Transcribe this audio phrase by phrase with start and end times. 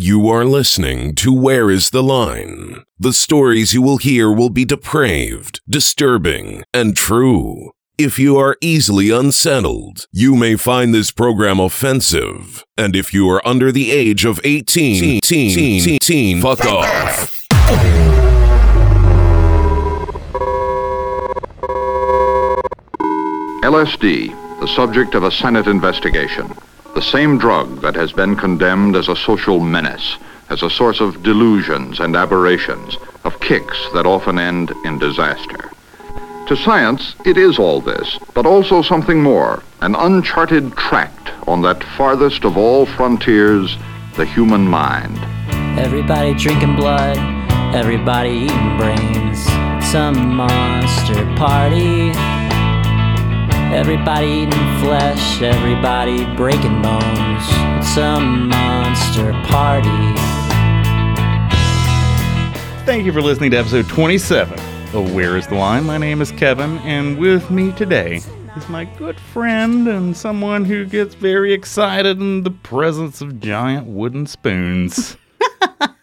[0.00, 2.84] You are listening to Where is the Line?
[3.00, 7.72] The stories you will hear will be depraved, disturbing, and true.
[7.98, 12.62] If you are easily unsettled, you may find this program offensive.
[12.76, 17.48] And if you are under the age of 18, teen, teen, teen, fuck off.
[23.64, 26.54] LSD, the subject of a Senate investigation.
[26.98, 30.16] The same drug that has been condemned as a social menace,
[30.50, 35.70] as a source of delusions and aberrations, of kicks that often end in disaster.
[36.48, 41.84] To science, it is all this, but also something more, an uncharted tract on that
[41.96, 43.76] farthest of all frontiers,
[44.16, 45.20] the human mind.
[45.78, 47.16] Everybody drinking blood,
[47.76, 49.38] everybody eating brains.
[49.92, 52.37] Some monster party.
[53.70, 57.44] Everybody eating flesh, everybody breaking bones.
[57.78, 59.88] It's some monster party.
[62.86, 64.58] Thank you for listening to episode 27
[64.94, 65.84] of Where is the Line?
[65.84, 68.22] My name is Kevin, and with me today
[68.56, 73.86] is my good friend and someone who gets very excited in the presence of giant
[73.86, 75.18] wooden spoons.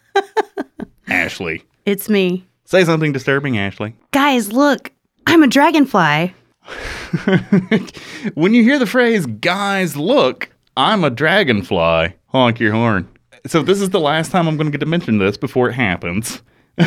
[1.07, 1.63] Ashley.
[1.88, 2.45] It's me.
[2.66, 3.95] Say something disturbing, Ashley.
[4.11, 4.91] Guys, look,
[5.25, 6.33] I'm a dragonfly.
[8.33, 13.07] when you hear the phrase, guys, look, I'm a dragonfly, honk your horn.
[13.47, 15.73] So, this is the last time I'm going to get to mention this before it
[15.73, 16.41] happens.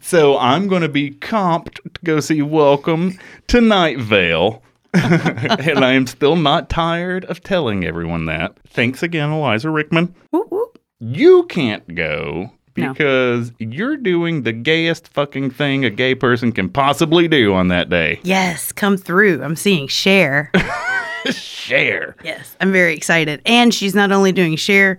[0.00, 3.18] so, I'm going to be comped to go see Welcome
[3.48, 4.62] to Night Vale.
[4.94, 8.56] and I am still not tired of telling everyone that.
[8.68, 10.14] Thanks again, Eliza Rickman.
[10.30, 10.78] Whoop, whoop.
[11.00, 12.92] You can't go No.
[12.92, 17.88] because you're doing the gayest fucking thing a gay person can possibly do on that
[17.88, 18.20] day.
[18.24, 19.42] Yes, come through.
[19.42, 20.50] I'm seeing Cher.
[21.30, 22.16] Cher.
[22.24, 23.40] yes, I'm very excited.
[23.46, 24.98] And she's not only doing Cher,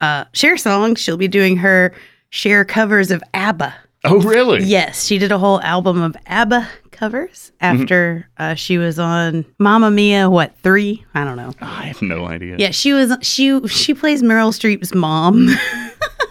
[0.00, 1.94] uh, Cher songs, she'll be doing her
[2.30, 3.74] Cher covers of ABBA.
[4.04, 4.64] Oh, really?
[4.64, 6.68] Yes, she did a whole album of ABBA
[7.02, 7.82] covers Mm-hmm.
[7.82, 11.04] after uh, she was on Mamma Mia, what, three?
[11.14, 11.52] I don't know.
[11.60, 12.56] I have no idea.
[12.58, 15.48] Yeah, she was she she plays Meryl Streep's mom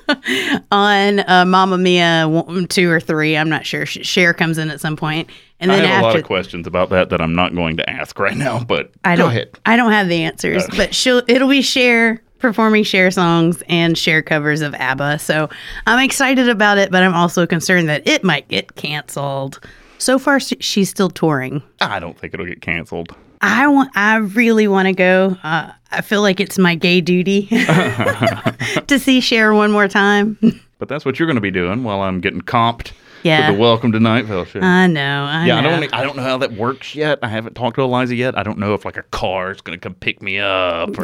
[0.71, 3.37] on uh, Mamma Mia one, two or three.
[3.37, 3.85] I'm not sure.
[3.85, 5.29] Cher comes in at some point,
[5.59, 7.89] and I then have a lot of questions about that that I'm not going to
[7.89, 9.57] ask right now, but I don't ahead.
[9.65, 14.21] I don't have the answers, but she'll it'll be Cher performing Cher songs and Cher
[14.21, 15.19] covers of ABBA.
[15.19, 15.49] So
[15.85, 19.59] I'm excited about it, but I'm also concerned that it might get canceled.
[20.01, 21.61] So far, she's still touring.
[21.79, 23.15] I don't think it'll get canceled.
[23.39, 23.91] I want.
[23.95, 25.37] I really want to go.
[25.43, 27.45] Uh, I feel like it's my gay duty
[28.87, 30.37] to see Cher one more time.
[30.81, 33.45] But that's what you're going to be doing while I'm getting comped Yeah.
[33.45, 34.61] to the Welcome to Night Vale show.
[34.61, 35.25] I know.
[35.25, 35.93] I yeah, I don't.
[35.93, 37.19] I don't know how that works yet.
[37.21, 38.35] I haven't talked to Eliza yet.
[38.35, 41.03] I don't know if like a car is going to come pick me up, or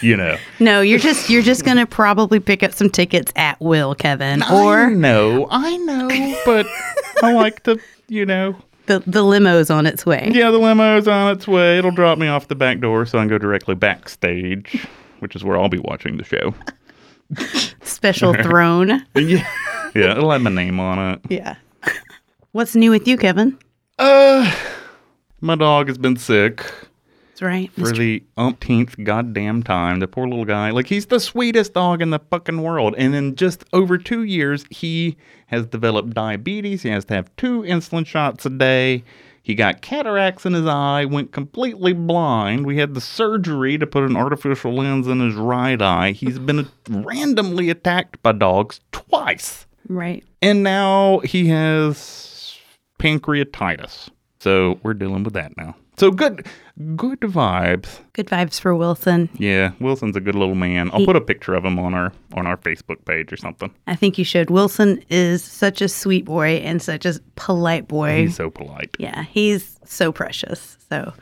[0.00, 0.36] you know.
[0.60, 4.90] No, you're just you're just gonna probably pick up some tickets at will, Kevin, or
[4.90, 6.06] no, I know,
[6.44, 6.68] but
[7.20, 8.56] I like to, you know.
[8.86, 10.30] the the limo's on its way.
[10.32, 11.78] Yeah, the limo's on its way.
[11.78, 14.86] It'll drop me off the back door, so I can go directly backstage,
[15.20, 16.54] which is where I'll be watching the show.
[17.82, 19.04] Special throne.
[19.16, 19.46] Yeah,
[19.94, 21.20] yeah, it'll have my name on it.
[21.30, 21.56] Yeah.
[22.52, 23.58] What's new with you, Kevin?
[23.98, 24.54] Uh,
[25.40, 26.64] my dog has been sick
[27.36, 27.70] That's right.
[27.74, 30.00] for the umpteenth goddamn time.
[30.00, 30.70] The poor little guy.
[30.70, 32.94] Like, he's the sweetest dog in the fucking world.
[32.96, 36.82] And in just over two years, he has developed diabetes.
[36.82, 39.04] He has to have two insulin shots a day.
[39.42, 42.64] He got cataracts in his eye, went completely blind.
[42.64, 46.12] We had the surgery to put an artificial lens in his right eye.
[46.12, 49.66] He's been randomly attacked by dogs twice.
[49.88, 50.24] right.
[50.40, 52.58] And now he has
[52.98, 54.08] pancreatitis.
[54.40, 55.76] So we're dealing with that now.
[55.98, 56.46] So good
[56.96, 58.00] good vibes.
[58.12, 59.30] Good vibes for Wilson.
[59.38, 60.90] Yeah, Wilson's a good little man.
[60.92, 63.70] I'll He- put a picture of him on our on our Facebook page or something.
[63.86, 64.50] I think you should.
[64.50, 68.22] Wilson is such a sweet boy and such a polite boy.
[68.26, 68.94] He's so polite.
[68.98, 70.76] yeah, he's so precious.
[70.90, 71.12] So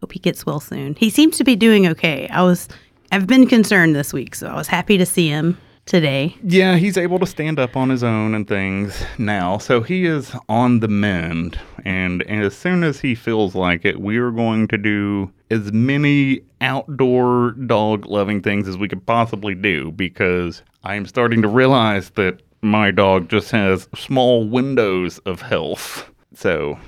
[0.00, 0.94] hope he gets well soon.
[0.94, 2.28] He seems to be doing okay.
[2.28, 2.68] I was
[3.12, 6.36] I've been concerned this week, so I was happy to see him today.
[6.42, 9.58] Yeah, he's able to stand up on his own and things now.
[9.58, 11.58] So he is on the mend.
[11.84, 15.72] And, and as soon as he feels like it, we are going to do as
[15.72, 21.48] many outdoor dog loving things as we could possibly do because I am starting to
[21.48, 26.10] realize that my dog just has small windows of health.
[26.34, 26.78] So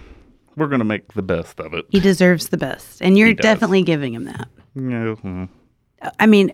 [0.56, 1.86] we're going to make the best of it.
[1.90, 4.48] He deserves the best, and you're definitely giving him that.
[4.74, 5.46] Yeah.
[6.18, 6.52] I mean,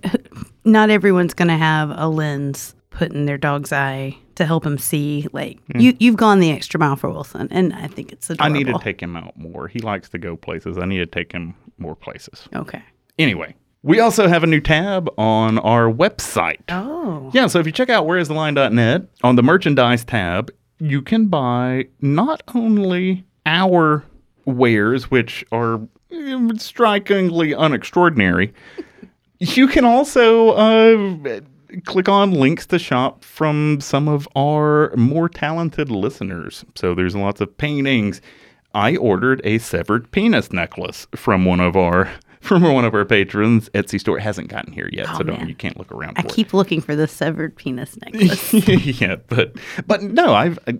[0.65, 4.79] not everyone's going to have a lens put in their dog's eye to help him
[4.79, 5.27] see.
[5.33, 8.35] Like you, you've gone the extra mile for Wilson, and I think it's Hmm.
[8.39, 9.69] I need to take him out more.
[9.69, 10.79] He likes to go places.
[10.79, 12.49] I need to take him more places.
[12.55, 12.83] Okay.
[13.19, 16.61] Anyway, We also have a new tab on our website.
[16.71, 17.31] Oh.
[17.35, 22.43] Yeah, so if you check out whereistheline.net on the merchandise tab, you can buy not
[22.55, 24.05] only our
[24.47, 25.81] wares, which are
[26.11, 28.53] eh, strikingly unextraordinary,
[29.57, 31.41] you can also uh,
[31.87, 36.65] click on links to shop from some of our more talented listeners.
[36.75, 38.21] So there's lots of paintings.
[38.75, 42.11] I ordered a severed penis necklace from one of our
[42.41, 43.69] from one of our patrons.
[43.71, 45.49] Etsy store It hasn't gotten here yet, Oh, so don't man.
[45.49, 46.19] you can't look around.
[46.19, 46.35] I for it.
[46.35, 48.53] keep looking for the severed penis necklace.
[49.01, 49.57] yeah, but
[49.87, 50.73] but no, I've uh,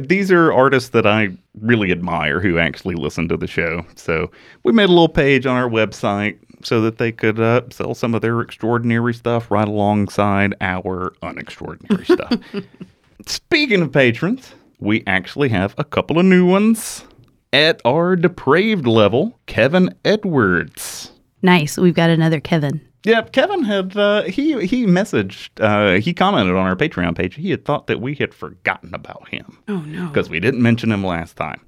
[0.00, 1.28] these are artists that I
[1.60, 3.84] really admire who actually listen to the show.
[3.96, 4.30] So
[4.64, 8.14] we made a little page on our website so that they could uh, sell some
[8.14, 12.64] of their extraordinary stuff right alongside our unextraordinary stuff.
[13.26, 17.04] Speaking of patrons, we actually have a couple of new ones
[17.52, 19.38] at our depraved level.
[19.46, 21.12] Kevin Edwards.
[21.42, 21.76] nice.
[21.78, 22.80] We've got another Kevin.
[23.04, 27.34] Yeah, Kevin had uh, he he messaged uh, he commented on our Patreon page.
[27.34, 30.06] He had thought that we had forgotten about him Oh no.
[30.06, 31.60] because we didn't mention him last time.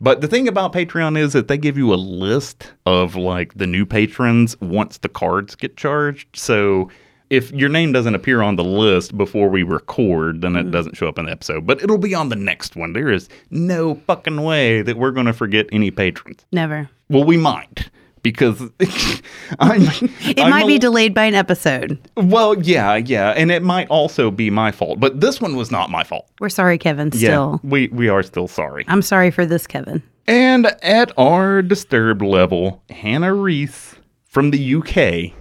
[0.00, 3.66] But the thing about Patreon is that they give you a list of like the
[3.66, 6.36] new patrons once the cards get charged.
[6.36, 6.90] So
[7.30, 10.70] if your name doesn't appear on the list before we record, then it mm-hmm.
[10.70, 11.66] doesn't show up in the episode.
[11.66, 12.92] But it'll be on the next one.
[12.92, 16.44] There is no fucking way that we're going to forget any patrons.
[16.52, 16.90] Never.
[17.08, 17.88] Well, we might
[18.22, 18.60] because
[19.58, 19.82] I'm.
[20.20, 21.98] It might be delayed by an episode.
[22.16, 25.90] Well, yeah, yeah, and it might also be my fault, but this one was not
[25.90, 26.28] my fault.
[26.40, 27.10] We're sorry, Kevin.
[27.12, 27.60] Still.
[27.62, 28.84] Yeah, we we are still sorry.
[28.88, 30.02] I'm sorry for this, Kevin.
[30.26, 35.32] And at our disturbed level, Hannah Reese from the UK.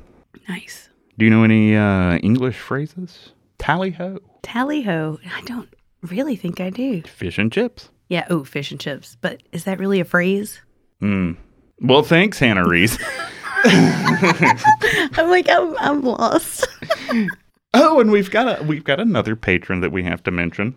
[0.49, 0.89] Nice.
[1.17, 3.33] Do you know any uh, English phrases?
[3.59, 5.19] Tally ho, Tally ho.
[5.35, 5.69] I don't
[6.01, 7.03] really think I do.
[7.03, 7.89] fish and chips.
[8.09, 8.25] Yeah.
[8.29, 9.17] Oh, fish and chips.
[9.21, 10.61] But is that really a phrase?
[11.81, 12.97] Well, thanks, Hannah Reese.
[13.63, 16.67] I'm like, I'm, I'm lost.
[17.73, 20.75] oh, and we've got a we've got another patron that we have to mention.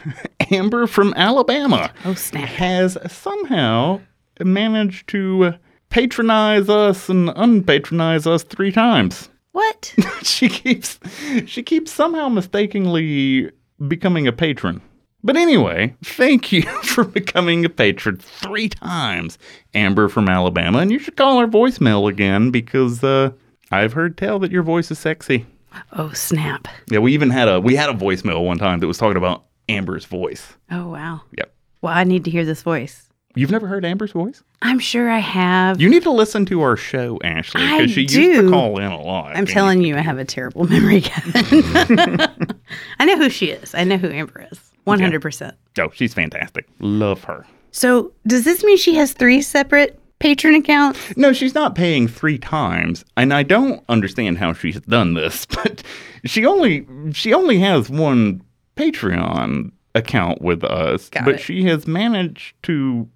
[0.50, 1.92] Amber from Alabama.
[2.04, 2.48] Oh, snap.
[2.48, 4.00] has somehow
[4.42, 5.54] managed to
[5.90, 9.28] patronize us and unpatronize us three times.
[9.52, 9.94] What?
[10.22, 10.98] she keeps
[11.46, 13.50] she keeps somehow mistakenly
[13.86, 14.80] becoming a patron.
[15.22, 19.38] But anyway, thank you for becoming a patron three times,
[19.74, 23.30] Amber from Alabama, and you should call our voicemail again because uh,
[23.70, 25.44] I've heard tell that your voice is sexy.
[25.92, 26.68] Oh, snap.
[26.90, 29.44] Yeah, we even had a we had a voicemail one time that was talking about
[29.68, 30.54] Amber's voice.
[30.70, 31.20] Oh, wow.
[31.36, 31.52] Yep.
[31.82, 33.08] Well, I need to hear this voice.
[33.34, 34.42] You've never heard Amber's voice?
[34.62, 35.80] I'm sure I have.
[35.80, 39.00] You need to listen to our show, Ashley, because she used to call in a
[39.00, 39.36] lot.
[39.36, 42.20] I'm telling you, I have a terrible memory, Kevin.
[42.98, 43.74] I know who she is.
[43.74, 44.67] I know who Amber is.
[44.88, 45.52] 100%.
[45.78, 46.66] Oh, she's fantastic.
[46.80, 47.46] Love her.
[47.70, 51.16] So, does this mean she has three separate patron accounts?
[51.16, 55.46] No, she's not paying three times, and I don't understand how she's done this.
[55.54, 55.82] But
[56.24, 58.42] she only she only has one
[58.76, 61.40] Patreon account with us, Got but it.
[61.40, 63.08] she has managed to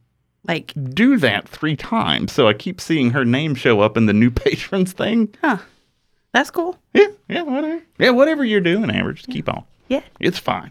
[0.46, 2.32] Like, do that three times.
[2.32, 5.34] So I keep seeing her name show up in the new patrons thing.
[5.40, 5.58] huh.
[6.32, 6.78] That's cool.
[6.94, 7.82] Yeah, yeah, whatever.
[7.98, 9.64] Yeah, whatever you're doing, Amber, just keep on.
[9.88, 10.00] Yeah.
[10.18, 10.70] It's fine.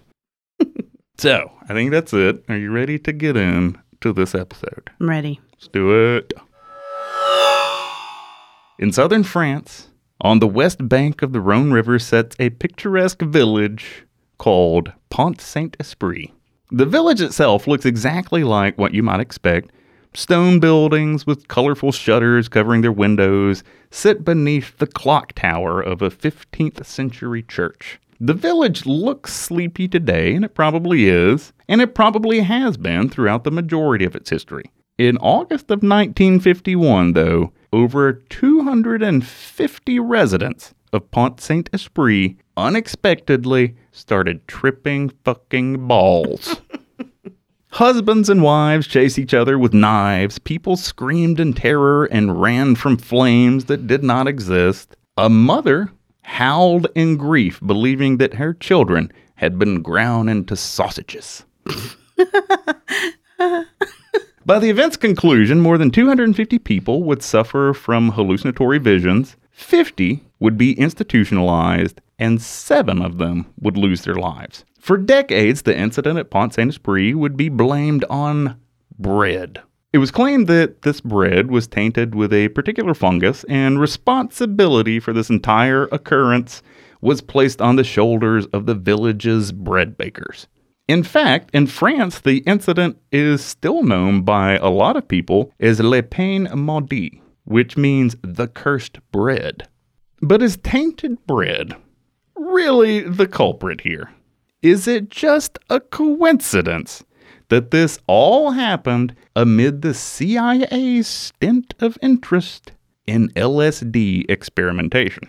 [1.21, 2.43] So I think that's it.
[2.49, 4.89] Are you ready to get in to this episode?
[4.99, 5.39] I'm ready.
[5.51, 6.33] Let's do it.
[8.79, 9.89] In southern France,
[10.21, 14.07] on the west bank of the Rhone River, sits a picturesque village
[14.39, 16.31] called Pont Saint Esprit.
[16.71, 19.69] The village itself looks exactly like what you might expect.
[20.15, 26.09] Stone buildings with colorful shutters covering their windows sit beneath the clock tower of a
[26.09, 27.99] 15th century church.
[28.23, 33.43] The village looks sleepy today, and it probably is, and it probably has been throughout
[33.43, 34.65] the majority of its history.
[34.99, 45.09] In August of 1951, though, over 250 residents of Pont Saint Esprit unexpectedly started tripping
[45.23, 46.61] fucking balls.
[47.69, 50.37] Husbands and wives chased each other with knives.
[50.37, 54.95] People screamed in terror and ran from flames that did not exist.
[55.17, 55.89] A mother
[56.23, 61.45] howled in grief, believing that her children had been ground into sausages.
[64.45, 70.57] By the event's conclusion, more than 250 people would suffer from hallucinatory visions, 50 would
[70.57, 74.65] be institutionalized, and seven of them would lose their lives.
[74.79, 78.59] For decades, the incident at Pont Saint Esprit would be blamed on
[78.97, 79.61] bread.
[79.93, 85.11] It was claimed that this bread was tainted with a particular fungus, and responsibility for
[85.11, 86.63] this entire occurrence
[87.01, 90.47] was placed on the shoulders of the village's bread bakers.
[90.87, 95.79] In fact, in France, the incident is still known by a lot of people as
[95.79, 97.21] Le Pain Maudit.
[97.43, 99.67] which means the cursed bread.
[100.21, 101.75] But is tainted bread
[102.35, 104.11] really the culprit here?
[104.61, 107.03] Is it just a coincidence
[107.51, 112.71] that this all happened amid the CIA's stint of interest
[113.05, 115.23] in LSD experimentation?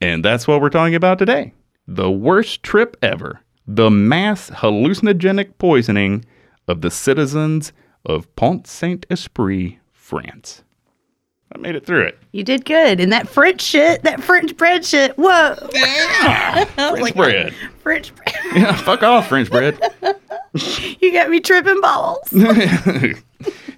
[0.00, 1.54] And that's what we're talking about today.
[1.86, 3.42] The worst trip ever.
[3.64, 6.24] The mass hallucinogenic poisoning
[6.66, 7.72] of the citizens
[8.04, 10.64] of Pont Saint Esprit, France.
[11.54, 12.18] I made it through it.
[12.32, 13.00] You did good.
[13.00, 15.14] And that French shit, that French bread shit.
[15.16, 15.54] Whoa.
[16.74, 17.54] French bread.
[17.82, 18.34] French bread.
[18.54, 19.78] Yeah, fuck off, French bread.
[21.00, 22.30] You got me tripping balls.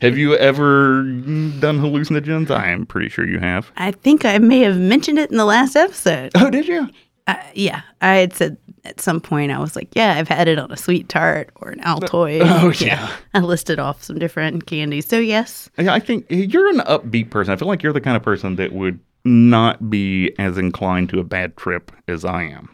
[0.00, 2.48] have you ever done hallucinogens?
[2.50, 3.70] I am pretty sure you have.
[3.76, 6.30] I think I may have mentioned it in the last episode.
[6.36, 6.88] Oh, did you?
[7.26, 10.58] Uh, yeah, I had said at some point I was like, yeah, I've had it
[10.58, 12.40] on a sweet tart or an Altoid.
[12.44, 13.10] Oh, yeah.
[13.34, 15.06] I listed off some different candies.
[15.06, 17.52] So yes, Yeah, I think you're an upbeat person.
[17.52, 21.20] I feel like you're the kind of person that would not be as inclined to
[21.20, 22.68] a bad trip as I am.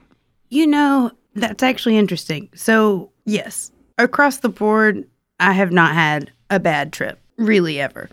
[0.49, 2.49] you know that's actually interesting.
[2.55, 5.05] So yes, across the board,
[5.41, 8.09] I have not had a bad trip really ever.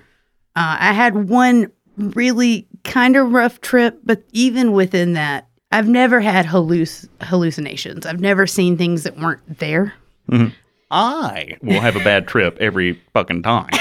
[0.56, 6.20] Uh, I had one really kind of rough trip, but even within that, I've never
[6.22, 8.06] had halluc- hallucinations.
[8.06, 9.94] I've never seen things that weren't there.
[10.30, 10.50] Mm-hmm.
[10.92, 13.70] I will have a bad trip every fucking time.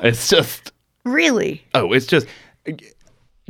[0.00, 0.72] it's just
[1.04, 1.62] Really?
[1.74, 2.26] oh, it's just.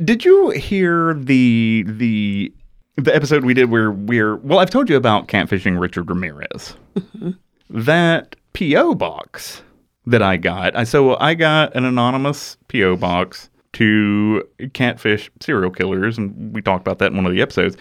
[0.03, 2.53] Did you hear the the
[2.97, 4.59] the episode we did where we're well?
[4.59, 6.75] I've told you about catfishing Richard Ramirez.
[6.97, 7.29] Mm-hmm.
[7.69, 9.61] that PO box
[10.05, 10.75] that I got.
[10.75, 16.81] I so I got an anonymous PO box to catfish serial killers, and we talked
[16.81, 17.77] about that in one of the episodes.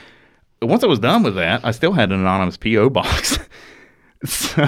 [0.63, 3.39] Once I was done with that, I still had an anonymous PO box.
[4.25, 4.67] so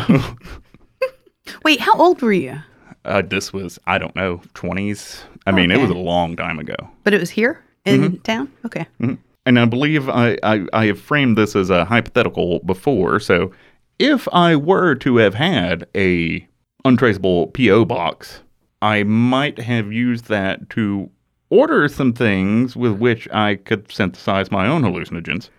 [1.62, 2.61] Wait, how old were you?
[3.04, 5.23] uh, this was I don't know twenties.
[5.47, 6.75] I mean, it was a long time ago.
[7.04, 8.52] But it was here in town?
[8.64, 8.87] Okay.
[9.47, 13.21] And I believe I, I, I have framed this as a hypothetical before.
[13.21, 13.52] So
[14.00, 16.47] if I were to have had a
[16.85, 18.42] untraceable PO box,
[18.83, 21.09] I might have used that to
[21.50, 25.50] order some things with which I could synthesize my own hallucinogens.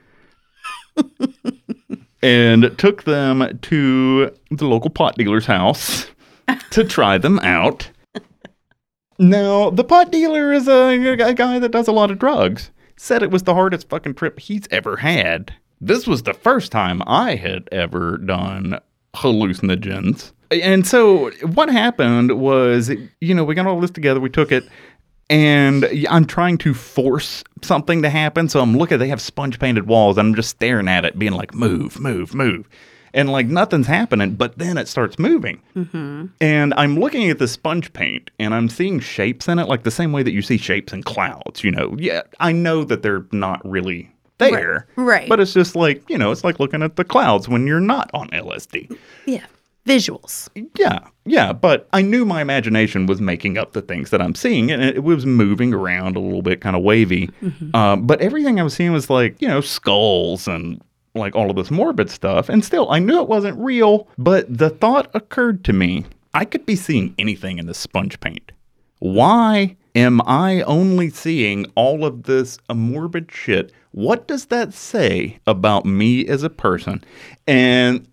[2.21, 6.07] and took them to the local pot dealer's house
[6.71, 7.89] to try them out.
[9.19, 12.71] Now, the pot dealer is a, a guy that does a lot of drugs.
[12.97, 15.53] Said it was the hardest fucking trip he's ever had.
[15.79, 18.79] This was the first time I had ever done
[19.15, 20.31] hallucinogens.
[20.49, 22.91] And so what happened was,
[23.21, 24.67] you know, we got all this together, we took it,
[25.29, 28.49] and I'm trying to force something to happen.
[28.49, 31.33] So I'm looking, they have sponge painted walls, and I'm just staring at it, being
[31.33, 32.67] like, move, move, move.
[33.13, 35.61] And like nothing's happening, but then it starts moving.
[35.75, 36.25] Mm-hmm.
[36.39, 39.91] And I'm looking at the sponge paint and I'm seeing shapes in it, like the
[39.91, 41.63] same way that you see shapes in clouds.
[41.63, 44.87] You know, yeah, I know that they're not really there.
[44.97, 45.27] right.
[45.27, 48.11] But it's just like, you know, it's like looking at the clouds when you're not
[48.13, 48.95] on LSD.
[49.25, 49.45] Yeah.
[49.87, 50.49] Visuals.
[50.77, 54.69] Yeah, yeah, but I knew my imagination was making up the things that I'm seeing,
[54.71, 57.29] and it was moving around a little bit, kind of wavy.
[57.73, 60.81] Um, but everything I was seeing was like, you know, skulls and
[61.15, 62.49] like all of this morbid stuff.
[62.49, 66.65] And still, I knew it wasn't real, but the thought occurred to me I could
[66.65, 68.51] be seeing anything in the sponge paint.
[68.99, 73.71] Why am I only seeing all of this morbid shit?
[73.91, 77.03] What does that say about me as a person?
[77.47, 78.07] And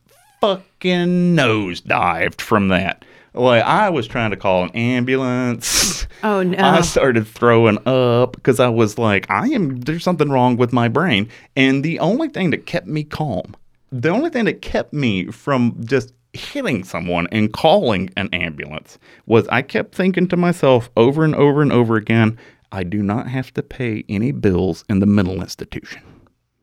[0.45, 3.05] fucking nosedived from that.
[3.33, 6.07] Like I was trying to call an ambulance.
[6.23, 6.59] Oh, no.
[6.59, 10.89] I started throwing up because I was like, I am there's something wrong with my
[10.89, 11.29] brain.
[11.57, 13.57] And the only thing that kept me calm,
[13.91, 19.49] the only thing that kept me from just hitting someone and calling an ambulance was
[19.49, 22.39] I kept thinking to myself over and over and over again,
[22.71, 26.03] I do not have to pay any bills in the mental institution.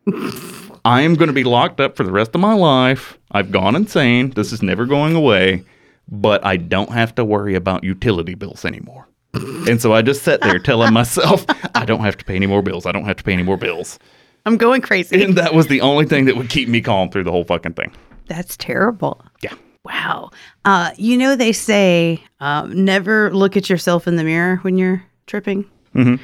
[0.83, 3.17] I am going to be locked up for the rest of my life.
[3.31, 4.31] I've gone insane.
[4.31, 5.63] This is never going away,
[6.09, 9.07] but I don't have to worry about utility bills anymore.
[9.33, 11.45] and so I just sat there telling myself,
[11.75, 12.85] I don't have to pay any more bills.
[12.85, 13.99] I don't have to pay any more bills.
[14.45, 15.23] I'm going crazy.
[15.23, 17.73] And that was the only thing that would keep me calm through the whole fucking
[17.73, 17.93] thing.
[18.25, 19.23] That's terrible.
[19.41, 19.53] Yeah.
[19.83, 20.31] Wow.
[20.65, 25.03] Uh, you know, they say um, never look at yourself in the mirror when you're
[25.27, 25.63] tripping.
[25.95, 26.15] Mm-hmm.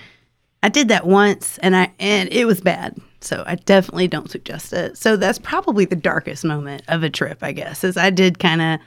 [0.64, 3.00] I did that once, and I and it was bad.
[3.22, 4.98] So I definitely don't suggest it.
[4.98, 8.62] So that's probably the darkest moment of a trip, I guess, is I did kind
[8.62, 8.80] of.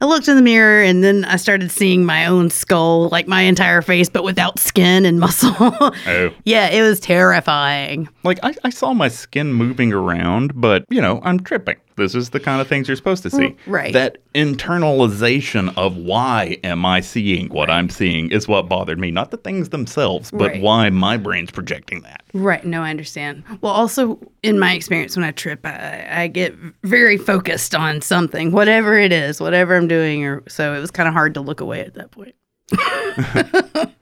[0.00, 3.42] I looked in the mirror and then I started seeing my own skull, like my
[3.42, 5.54] entire face, but without skin and muscle.
[5.58, 6.30] Oh.
[6.44, 8.08] yeah, it was terrifying.
[8.22, 11.76] Like I, I saw my skin moving around, but you know, I'm tripping.
[11.96, 13.38] This is the kind of things you're supposed to see.
[13.50, 13.92] Mm, right.
[13.92, 19.10] That internalization of why am I seeing what I'm seeing is what bothered me.
[19.12, 20.60] Not the things themselves, but Right.
[20.60, 22.22] why my brain's projecting that.
[22.32, 22.64] Right.
[22.64, 23.44] No, I understand.
[23.60, 28.50] Well, also in my experience, when I trip, I, I get very focused on something,
[28.50, 31.60] whatever it is, whatever I'm doing, or so it was kind of hard to look
[31.60, 32.34] away at that point.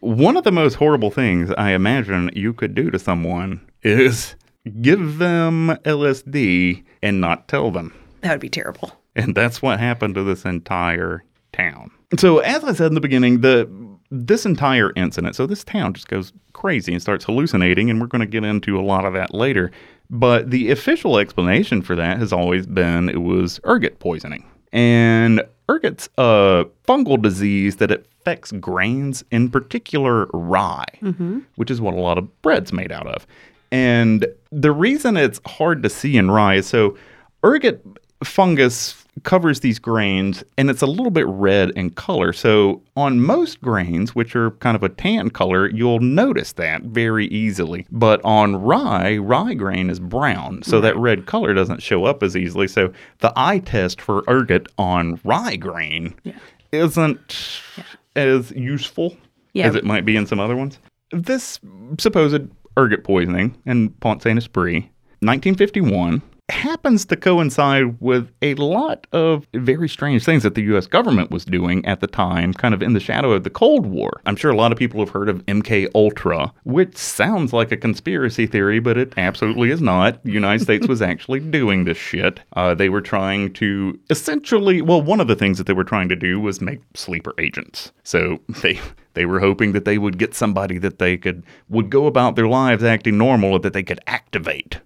[0.00, 4.34] One of the most horrible things I imagine you could do to someone is
[4.80, 7.94] give them LSD and not tell them.
[8.20, 8.92] That would be terrible.
[9.16, 11.90] And that's what happened to this entire town.
[12.18, 13.68] So, as I said in the beginning, the
[14.10, 18.20] this entire incident, so this town just goes crazy and starts hallucinating, and we're going
[18.20, 19.70] to get into a lot of that later.
[20.10, 24.44] But the official explanation for that has always been it was ergot poisoning.
[24.72, 31.40] And ergot's a fungal disease that affects grains, in particular rye, mm-hmm.
[31.56, 33.26] which is what a lot of bread's made out of.
[33.74, 36.96] And the reason it's hard to see in rye is so
[37.44, 37.84] ergot
[38.22, 42.32] fungus covers these grains and it's a little bit red in color.
[42.32, 47.26] So on most grains, which are kind of a tan color, you'll notice that very
[47.26, 47.84] easily.
[47.90, 52.36] But on rye, rye grain is brown, so that red color doesn't show up as
[52.36, 52.68] easily.
[52.68, 56.14] So the eye test for ergot on rye grain
[56.72, 57.60] isn't
[58.16, 59.16] as useful
[59.52, 59.66] Yeah.
[59.66, 60.78] as it might be in some other ones.
[61.10, 61.58] This
[61.98, 64.90] supposed ergot poisoning in Pont Saint Esprit,
[65.20, 71.30] 1951, happens to coincide with a lot of very strange things that the US government
[71.30, 74.20] was doing at the time, kind of in the shadow of the Cold War.
[74.26, 77.76] I'm sure a lot of people have heard of MK Ultra, which sounds like a
[77.76, 80.22] conspiracy theory, but it absolutely is not.
[80.24, 82.40] The United States was actually doing this shit.
[82.54, 86.08] Uh, they were trying to essentially, well, one of the things that they were trying
[86.10, 87.92] to do was make sleeper agents.
[88.02, 88.80] So they
[89.14, 92.48] they were hoping that they would get somebody that they could would go about their
[92.48, 94.80] lives acting normal or that they could activate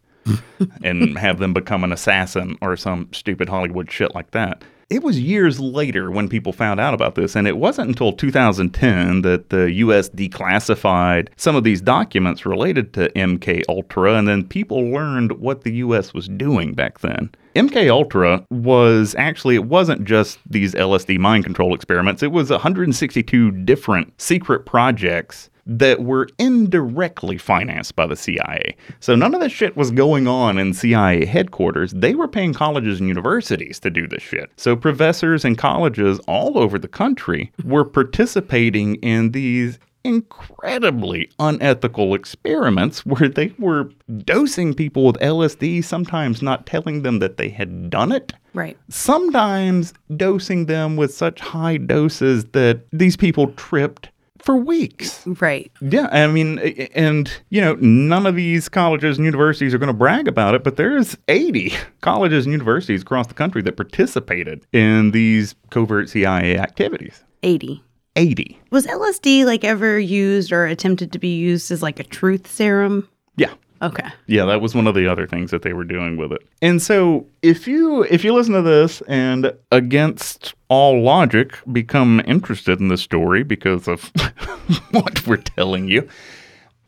[0.83, 4.63] and have them become an assassin or some stupid Hollywood shit like that.
[4.91, 9.21] It was years later when people found out about this, and it wasn't until 2010
[9.21, 10.09] that the U.S.
[10.09, 15.75] declassified some of these documents related to MK Ultra, and then people learned what the
[15.75, 16.15] U.S.
[16.15, 17.31] was doing back then.
[17.59, 22.23] MK Ultra was actually it wasn't just these LSD mind control experiments.
[22.23, 28.77] It was 162 different secret projects that were indirectly financed by the CIA.
[29.01, 31.93] So none of this shit was going on in CIA headquarters.
[31.93, 34.51] They were paying colleges and universities to do this shit.
[34.57, 43.05] So professors and colleges all over the country were participating in these incredibly unethical experiments
[43.07, 43.91] where they were
[44.25, 48.77] dosing people with LSD, sometimes not telling them that they had done it Right.
[48.89, 55.27] sometimes dosing them with such high doses that these people tripped for weeks.
[55.27, 55.71] Right.
[55.81, 56.59] Yeah, I mean,
[56.95, 60.65] and you know, none of these colleges and universities are going to brag about it,
[60.65, 66.57] but there's 80 colleges and universities across the country that participated in these covert CIA
[66.57, 67.25] activities.
[67.43, 67.83] 80.
[68.19, 68.59] 80.
[68.71, 73.09] Was LSD like ever used or attempted to be used as like a truth serum?
[73.37, 73.55] Yeah.
[73.81, 74.09] Okay.
[74.27, 76.43] Yeah, that was one of the other things that they were doing with it.
[76.61, 82.81] And so, if you if you listen to this and against all logic become interested
[82.81, 84.07] in the story because of
[84.91, 86.09] what we're telling you,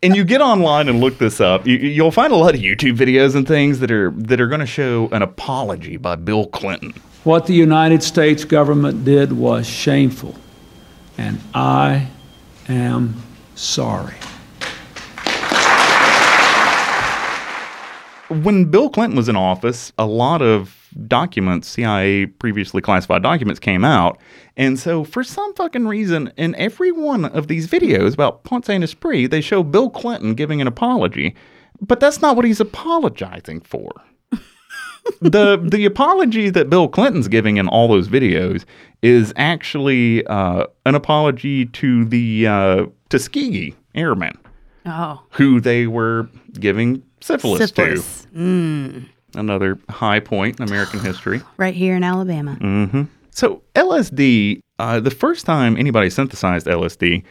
[0.03, 2.97] and you get online and look this up, you, you'll find a lot of YouTube
[2.97, 6.93] videos and things that are that are going to show an apology by Bill Clinton.
[7.23, 10.50] What the United States government did was shameful, and
[11.55, 12.09] I
[12.69, 13.15] am
[13.55, 14.15] sorry.
[18.31, 23.85] when Bill Clinton was in office, a lot of documents, CIA previously classified documents, came
[23.85, 24.19] out.
[24.57, 28.85] And so, for some fucking reason, in every one of these videos about Pont Saint
[28.85, 31.35] Esprit, they show Bill Clinton giving an apology.
[31.81, 33.91] But that's not what he's apologizing for.
[35.21, 38.65] The the apology that Bill Clinton's giving in all those videos
[39.03, 44.37] is actually uh, an apology to the uh, Tuskegee Airmen
[44.87, 45.23] Oh.
[45.33, 48.27] who they were giving syphilis, Syphilis.
[48.35, 49.05] to.
[49.35, 51.41] Another high point in American history.
[51.57, 53.07] Right here in Alabama.
[53.31, 57.23] So, LSD, uh, the first time anybody synthesized LSD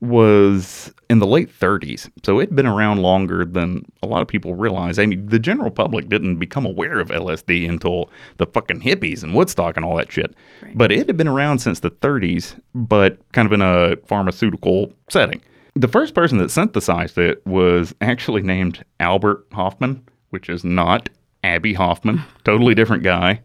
[0.00, 2.10] was in the late 30s.
[2.24, 4.98] So, it'd been around longer than a lot of people realize.
[4.98, 9.34] I mean, the general public didn't become aware of LSD until the fucking hippies and
[9.34, 10.34] Woodstock and all that shit.
[10.74, 15.40] But it had been around since the 30s, but kind of in a pharmaceutical setting.
[15.74, 21.08] The first person that synthesized it was actually named Albert Hofmann, which is not
[21.44, 23.40] Abbie Hoffman, totally different guy.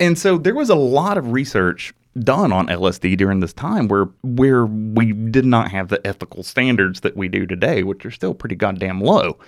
[0.00, 4.08] And so there was a lot of research done on LSD during this time where
[4.22, 8.34] where we did not have the ethical standards that we do today, which are still
[8.34, 9.38] pretty goddamn low.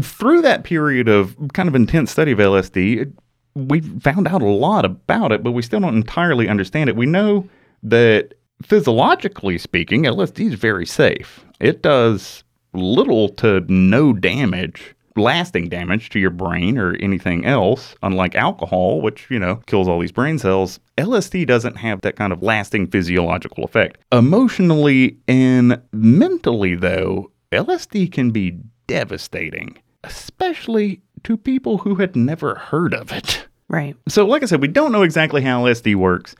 [0.00, 3.12] Through that period of kind of intense study of LSD,
[3.54, 6.96] we found out a lot about it, but we still don't entirely understand it.
[6.96, 7.48] We know
[7.82, 11.44] that physiologically speaking, LSD is very safe.
[11.60, 18.34] It does little to no damage, lasting damage to your brain or anything else, unlike
[18.34, 20.80] alcohol, which, you know, kills all these brain cells.
[20.98, 23.98] LSD doesn't have that kind of lasting physiological effect.
[24.12, 32.94] Emotionally and mentally, though, LSD can be devastating, especially to people who had never heard
[32.94, 33.46] of it.
[33.68, 33.96] Right.
[34.08, 36.34] So, like I said, we don't know exactly how LSD works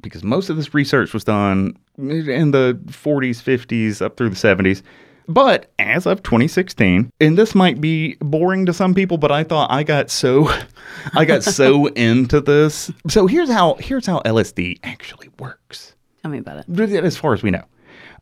[0.00, 4.82] because most of this research was done in the 40s, 50s, up through the 70s.
[5.28, 9.70] But as of 2016, and this might be boring to some people, but I thought
[9.70, 10.48] I got so
[11.14, 12.90] I got so into this.
[13.08, 17.04] So here's how here's how LSD actually works Tell me about it.
[17.04, 17.64] as far as we know.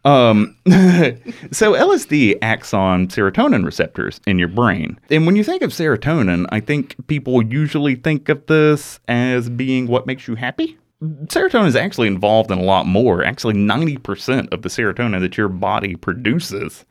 [0.04, 4.98] Um, so LSD acts on serotonin receptors in your brain.
[5.10, 9.86] And when you think of serotonin, I think people usually think of this as being
[9.86, 10.76] what makes you happy.
[11.02, 13.24] Serotonin is actually involved in a lot more.
[13.24, 16.84] Actually, 90% of the serotonin that your body produces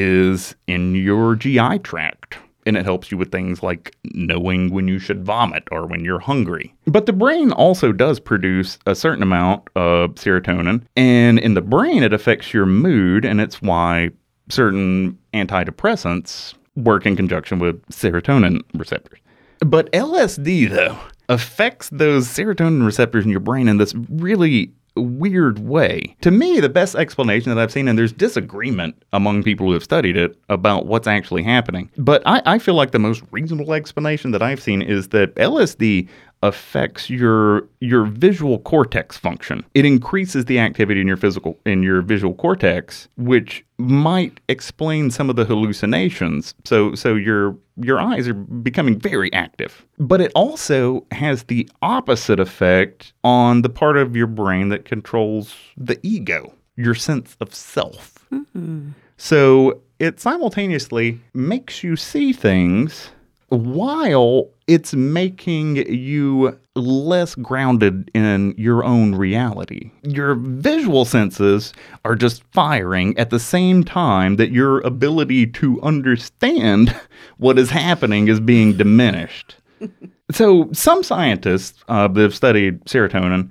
[0.00, 2.38] is in your GI tract.
[2.66, 6.20] And it helps you with things like knowing when you should vomit or when you're
[6.20, 6.74] hungry.
[6.86, 10.82] But the brain also does produce a certain amount of serotonin.
[10.94, 13.24] And in the brain, it affects your mood.
[13.24, 14.10] And it's why
[14.50, 19.20] certain antidepressants work in conjunction with serotonin receptors.
[19.60, 26.16] But LSD, though, affects those serotonin receptors in your brain in this really weird way.
[26.22, 29.84] To me, the best explanation that I've seen, and there's disagreement among people who have
[29.84, 34.30] studied it about what's actually happening, but I, I feel like the most reasonable explanation
[34.32, 36.08] that I've seen is that LSD
[36.42, 39.64] affects your your visual cortex function.
[39.74, 45.28] It increases the activity in your physical in your visual cortex, which might explain some
[45.28, 46.54] of the hallucinations.
[46.64, 49.84] So so your your eyes are becoming very active.
[49.98, 55.54] But it also has the opposite effect on the part of your brain that controls
[55.76, 58.26] the ego, your sense of self.
[58.32, 58.90] Mm-hmm.
[59.18, 63.10] So it simultaneously makes you see things
[63.50, 69.90] while it's making you less grounded in your own reality.
[70.04, 71.72] Your visual senses
[72.04, 76.94] are just firing at the same time that your ability to understand
[77.38, 79.56] what is happening is being diminished.
[80.30, 83.50] so, some scientists uh, that have studied serotonin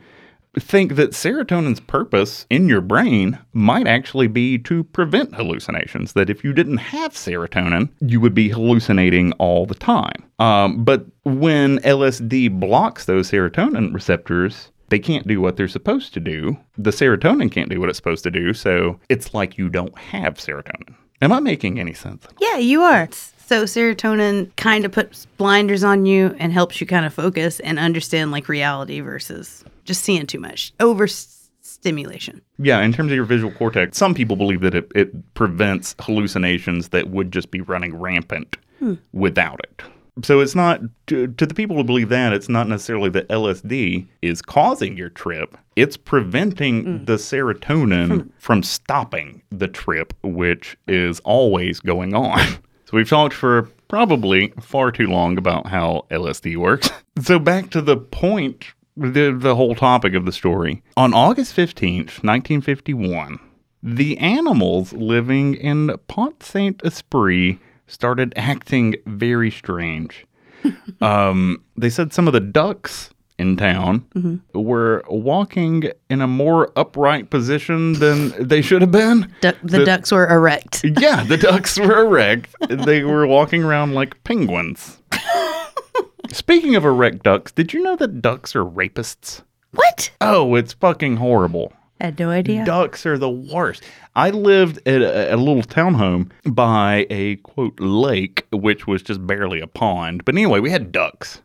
[0.60, 6.14] think that serotonin's purpose in your brain might actually be to prevent hallucinations.
[6.14, 10.24] That if you didn't have serotonin, you would be hallucinating all the time.
[10.40, 16.20] Um, but when LSD blocks those serotonin receptors, they can't do what they're supposed to
[16.20, 16.58] do.
[16.78, 18.54] The serotonin can't do what it's supposed to do.
[18.54, 20.96] So it's like you don't have serotonin.
[21.22, 22.26] Am I making any sense?
[22.40, 23.10] Yeah, you are.
[23.50, 27.80] So serotonin kind of puts blinders on you and helps you kind of focus and
[27.80, 32.44] understand like reality versus just seeing too much overstimulation.
[32.60, 36.90] Yeah, in terms of your visual cortex, some people believe that it, it prevents hallucinations
[36.90, 38.94] that would just be running rampant hmm.
[39.14, 39.82] without it.
[40.24, 44.06] So it's not, to, to the people who believe that, it's not necessarily that LSD
[44.22, 45.58] is causing your trip.
[45.76, 47.06] It's preventing hmm.
[47.06, 48.30] the serotonin hmm.
[48.38, 52.40] from stopping the trip, which is always going on.
[52.90, 56.90] So we've talked for probably far too long about how LSD works.
[57.22, 60.82] So back to the point, the, the whole topic of the story.
[60.96, 63.40] On August 15th, 1951,
[63.84, 70.26] the animals living in Pont Saint Esprit started acting very strange.
[71.02, 74.62] um, they said some of the ducks in town mm-hmm.
[74.62, 79.34] were walking in a more upright position than they should have been.
[79.42, 80.84] Duck, the, The- ducks were erect.
[80.84, 82.54] Yeah, the ducks were erect.
[82.70, 85.00] They were walking around like penguins.
[86.32, 89.42] Speaking of erect ducks, did you know that ducks are rapists?
[89.72, 90.12] What?
[90.22, 91.74] Oh, it's fucking horrible.
[92.02, 92.64] I had no idea.
[92.66, 93.84] Ducks are the worst.
[94.16, 99.60] I lived at a, a little townhome by a quote lake, which was just barely
[99.60, 100.24] a pond.
[100.24, 101.42] But anyway, we had ducks.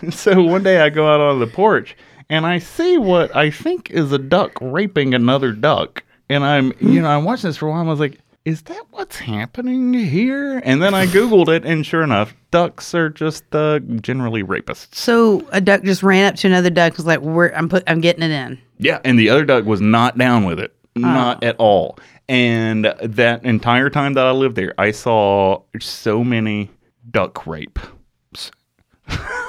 [0.10, 1.96] so one day I go out on the porch
[2.28, 6.02] and I see what I think is a duck raping another duck.
[6.28, 7.80] And I'm, you know, I'm watching this for a while.
[7.80, 10.62] And I was like, is that what's happening here?
[10.64, 14.94] And then I Googled it, and sure enough, ducks are just uh, generally rapists.
[14.94, 16.92] So a duck just ran up to another duck.
[16.92, 19.66] and Was like, We're, "I'm put, I'm getting it in." Yeah, and the other duck
[19.66, 20.74] was not down with it.
[20.96, 21.98] Not at all.
[22.28, 26.70] And that entire time that I lived there, I saw so many
[27.10, 27.78] duck rape.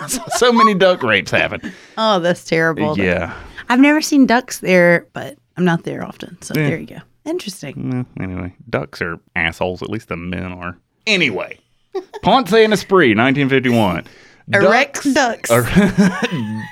[0.38, 1.72] so many duck rapes happen.
[1.98, 2.98] Oh, that's terrible.
[2.98, 3.34] Yeah.
[3.70, 6.42] I've never seen ducks there, but I'm not there often.
[6.42, 6.68] So Yeah.
[6.68, 6.98] there you go.
[7.26, 8.06] Interesting.
[8.20, 9.82] Anyway, ducks are assholes.
[9.84, 10.78] At least the men are.
[11.06, 11.60] Anyway,
[12.24, 14.06] Pont Saint Esprit, 1951.
[14.54, 15.50] Erect ducks.
[15.50, 15.64] ducks are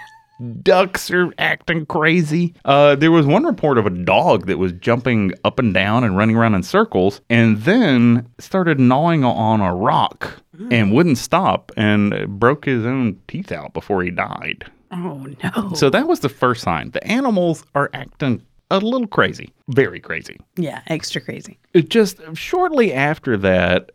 [1.38, 2.54] acting crazy.
[2.66, 6.18] Uh, there was one report of a dog that was jumping up and down and
[6.18, 12.40] running around in circles, and then started gnawing on a rock and wouldn't stop and
[12.40, 14.66] broke his own teeth out before he died.
[14.92, 15.74] oh no.
[15.74, 16.92] So that was the first sign.
[16.92, 20.40] The animals are acting a little crazy, very crazy.
[20.56, 21.58] yeah, extra crazy.
[21.74, 23.92] It just shortly after that,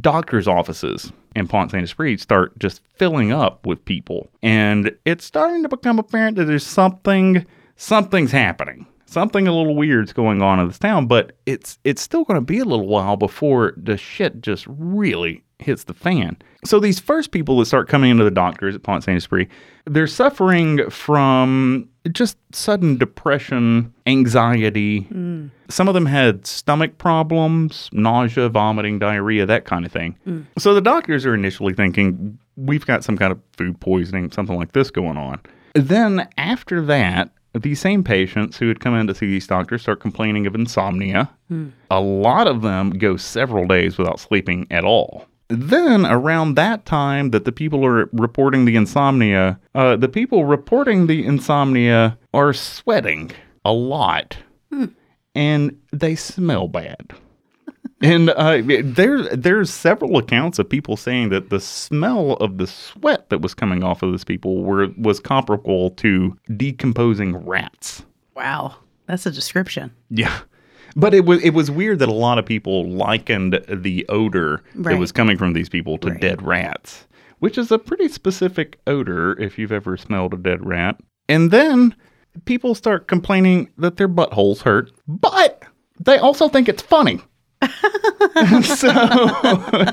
[0.00, 5.62] doctors' offices in Pont Saint Esprit start just filling up with people, and it's starting
[5.62, 7.44] to become apparent that there's something,
[7.76, 8.86] something's happening.
[9.06, 12.44] Something a little weird's going on in this town, but it's it's still going to
[12.44, 16.36] be a little while before the shit just really hits the fan.
[16.64, 19.48] So these first people that start coming into the doctors at Pont Saint Esprit,
[19.86, 25.02] they're suffering from just sudden depression, anxiety.
[25.02, 25.50] Mm.
[25.68, 30.16] Some of them had stomach problems, nausea, vomiting, diarrhea, that kind of thing.
[30.26, 30.46] Mm.
[30.58, 34.72] So the doctors are initially thinking, we've got some kind of food poisoning, something like
[34.72, 35.40] this going on.
[35.74, 40.00] Then after that, these same patients who had come in to see these doctors start
[40.00, 41.30] complaining of insomnia.
[41.48, 41.68] Hmm.
[41.90, 45.26] A lot of them go several days without sleeping at all.
[45.48, 51.06] Then, around that time that the people are reporting the insomnia, uh, the people reporting
[51.06, 53.30] the insomnia are sweating
[53.64, 54.38] a lot
[55.34, 57.12] and they smell bad.
[58.02, 63.28] and uh, there, there's several accounts of people saying that the smell of the sweat
[63.30, 68.04] that was coming off of these people were was comparable to decomposing rats.
[68.34, 68.76] Wow.
[69.06, 69.92] That's a description.
[70.10, 70.40] Yeah.
[70.96, 74.98] But it was it was weird that a lot of people likened the odor that
[74.98, 76.20] was coming from these people to Right.
[76.20, 77.06] dead rats,
[77.40, 81.00] which is a pretty specific odor if you've ever smelled a dead rat.
[81.28, 81.94] And then
[82.44, 85.64] people start complaining that their buttholes hurt, but
[86.00, 87.20] they also think it's funny.
[88.62, 89.86] so,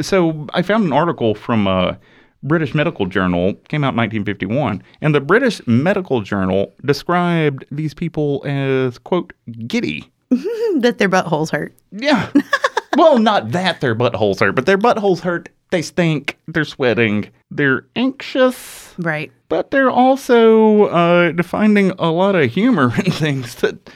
[0.00, 1.98] so I found an article from a
[2.42, 8.42] British Medical Journal, came out in 1951, and the British Medical Journal described these people
[8.44, 9.32] as, quote,
[9.66, 10.10] giddy.
[10.80, 11.74] that their buttholes hurt.
[11.90, 12.30] Yeah.
[12.96, 15.48] well, not that their buttholes hurt, but their buttholes hurt.
[15.70, 16.38] They stink.
[16.48, 17.28] They're sweating.
[17.50, 19.32] They're anxious, Right.
[19.48, 23.90] but they're also uh, finding a lot of humor in things that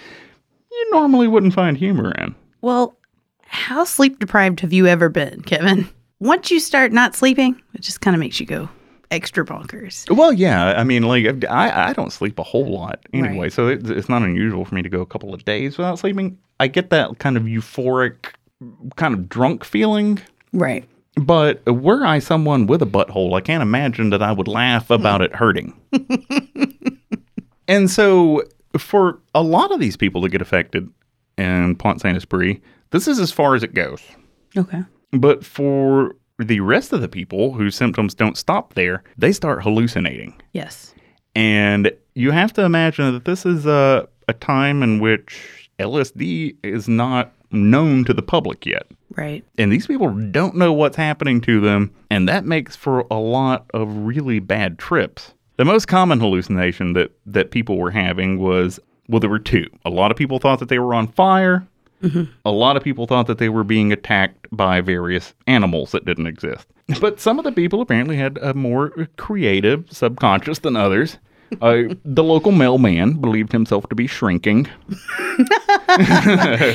[0.71, 2.35] you normally wouldn't find humor in.
[2.63, 2.97] Well,
[3.43, 5.89] how sleep deprived have you ever been, Kevin?
[6.19, 8.69] Once you start not sleeping, it just kind of makes you go
[9.11, 10.05] extra bonkers.
[10.15, 10.75] Well, yeah.
[10.77, 13.53] I mean, like I, I don't sleep a whole lot anyway, Right.
[13.53, 16.39] so it, it's not unusual for me to go a couple of days without sleeping.
[16.61, 18.33] I get that kind of euphoric,
[18.97, 20.21] kind of drunk feeling.
[20.53, 20.89] Right.
[21.17, 25.23] But were I someone with a butthole, I can't imagine that I would laugh about
[25.23, 25.73] it hurting.
[27.69, 28.43] and so,
[28.79, 30.89] for a lot of these people that get affected
[31.39, 34.03] in Pont Saint Esprit, this is as far as it goes.
[34.57, 34.83] Okay.
[35.13, 40.41] But for the rest of the people whose symptoms don't stop there, they start hallucinating.
[40.53, 40.95] Yes.
[41.35, 46.89] And you have to imagine that this is a, a time in which LSD is
[46.89, 48.87] not known to the public yet.
[49.17, 49.45] Right.
[49.57, 53.67] And these people don't know what's happening to them, and that makes for a lot
[53.73, 55.33] of really bad trips.
[55.57, 59.67] The most common hallucination that, that people were having was well, there were two.
[59.85, 61.67] A lot of people thought that they were on fire.
[62.45, 66.27] A lot of people thought that they were being attacked by various animals that didn't
[66.27, 66.67] exist.
[67.01, 71.19] But some of the people apparently had a more creative subconscious than others.
[71.61, 74.65] Uh, the local mailman believed himself to be shrinking.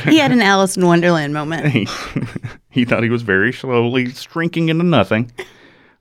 [0.06, 1.67] he had an Alice in Wonderland moment.
[1.67, 1.88] he,
[2.70, 5.32] he thought he was very slowly shrinking into nothing.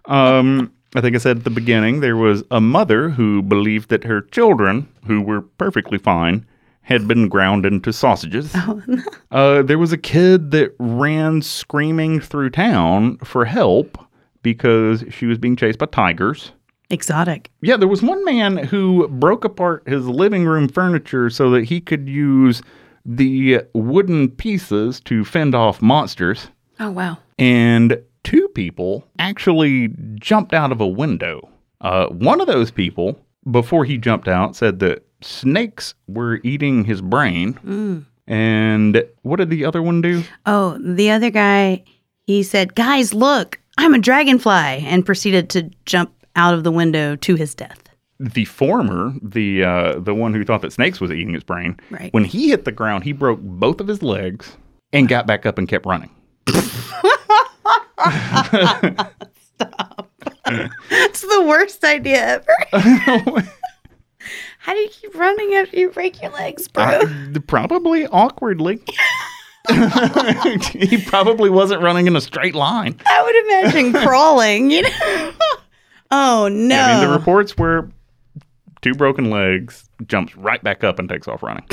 [0.06, 4.04] Um, I think I said at the beginning there was a mother who believed that
[4.04, 6.46] her children, who were perfectly fine,
[6.82, 8.54] had been ground into sausages.
[9.30, 13.98] uh, there was a kid that ran screaming through town for help
[14.42, 16.52] because she was being chased by tigers.
[16.90, 17.50] Exotic.
[17.62, 21.80] Yeah, there was one man who broke apart his living room furniture so that he
[21.80, 22.62] could use
[23.04, 26.48] the wooden pieces to fend off monsters.
[26.80, 27.18] Oh, wow.
[27.38, 31.48] And two people actually jumped out of a window.
[31.80, 33.18] Uh, one of those people,
[33.50, 38.06] before he jumped out, said that snakes were eating his brain.
[38.26, 40.22] And what did the other one do?
[40.46, 41.82] Oh, the other guy,
[42.26, 47.16] he said, Guys, look, I'm a dragonfly, and proceeded to jump out of the window
[47.16, 47.82] to his death.
[48.20, 52.12] the former, the uh, the one who thought that snakes was eating his brain, Right.
[52.12, 54.56] when he hit the ground, he broke both of his legs
[54.92, 56.10] and got back up and kept running.
[59.54, 60.10] Stop.
[60.90, 63.42] it's the worst idea ever.
[64.62, 67.00] How do you keep running after you break your legs, bro?
[67.46, 68.82] Probably awkwardly.
[70.72, 72.94] he probably wasn't running in a straight line.
[73.06, 75.32] I would imagine crawling, you know?
[76.10, 76.78] Oh no!
[76.78, 77.88] I mean, the reports were
[78.82, 81.64] two broken legs, jumps right back up and takes off running.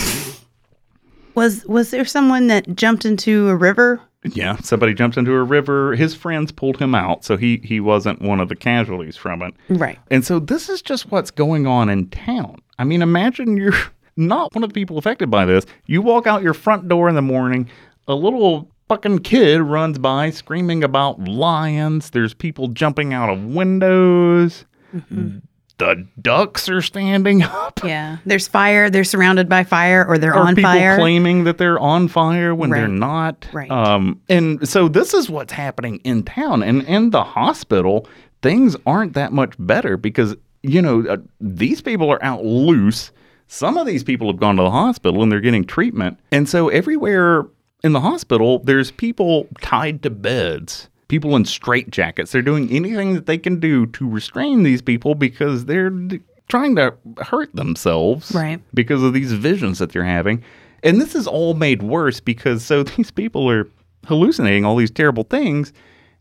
[1.36, 4.00] was was there someone that jumped into a river?
[4.24, 5.96] Yeah, somebody jumped into a river.
[5.96, 9.54] His friends pulled him out, so he he wasn't one of the casualties from it.
[9.70, 10.00] Right.
[10.10, 12.58] And so this is just what's going on in town.
[12.80, 13.74] I mean, imagine you're
[14.18, 15.66] not one of the people affected by this.
[15.86, 17.70] You walk out your front door in the morning,
[18.08, 22.10] a little fucking kid runs by screaming about lions.
[22.10, 24.66] There's people jumping out of windows.
[24.96, 25.40] Mm-hmm.
[25.80, 27.80] The ducks are standing up.
[27.84, 28.18] Yeah.
[28.26, 28.90] There's fire.
[28.90, 30.98] They're surrounded by fire, or they're Or on people fire.
[30.98, 33.48] claiming that they're on fire when they're not.
[33.54, 33.70] Right.
[33.70, 36.64] Um, and so this is what's happening in town.
[36.64, 38.08] And in the hospital,
[38.42, 43.12] things aren't that much better because, you know, uh, these people are out loose.
[43.48, 46.20] Some of these people have gone to the hospital and they're getting treatment.
[46.32, 47.46] And so everywhere
[47.84, 50.90] in the hospital, there's people tied to beds.
[51.08, 52.32] People in straitjackets.
[52.32, 56.76] They're doing anything that they can do to restrain these people because they're d- trying
[56.76, 58.60] to hurt themselves Right.
[58.74, 60.44] because of these visions that they're having.
[60.84, 63.68] And this is all made worse because so these people are
[64.06, 65.72] hallucinating all these terrible things.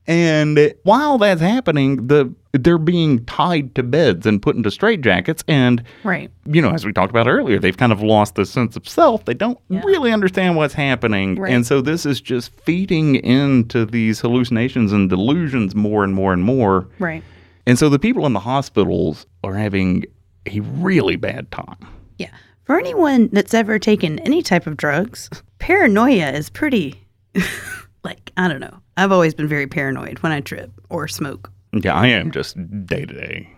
[0.06, 5.42] And while that's happening, the they're being tied to beds and put into straitjackets.
[5.46, 6.30] And right.
[6.46, 9.24] you know, as we talked about earlier, they've kind of lost the sense of self.
[9.24, 11.36] They don't really understand what's happening.
[11.36, 11.52] Right.
[11.52, 16.42] And so this is just feeding into these hallucinations and delusions more and more and
[16.42, 16.88] more.
[16.98, 17.22] Right.
[17.66, 20.04] And so the people in the hospitals are having
[20.46, 21.76] a really bad time.
[22.18, 22.30] Yeah.
[22.64, 27.06] For anyone that's ever taken any type of drugs, paranoia is pretty,
[28.06, 28.78] like, I don't know.
[28.96, 31.52] I've always been very paranoid when I trip or smoke.
[31.72, 33.50] Yeah, I am just day to day.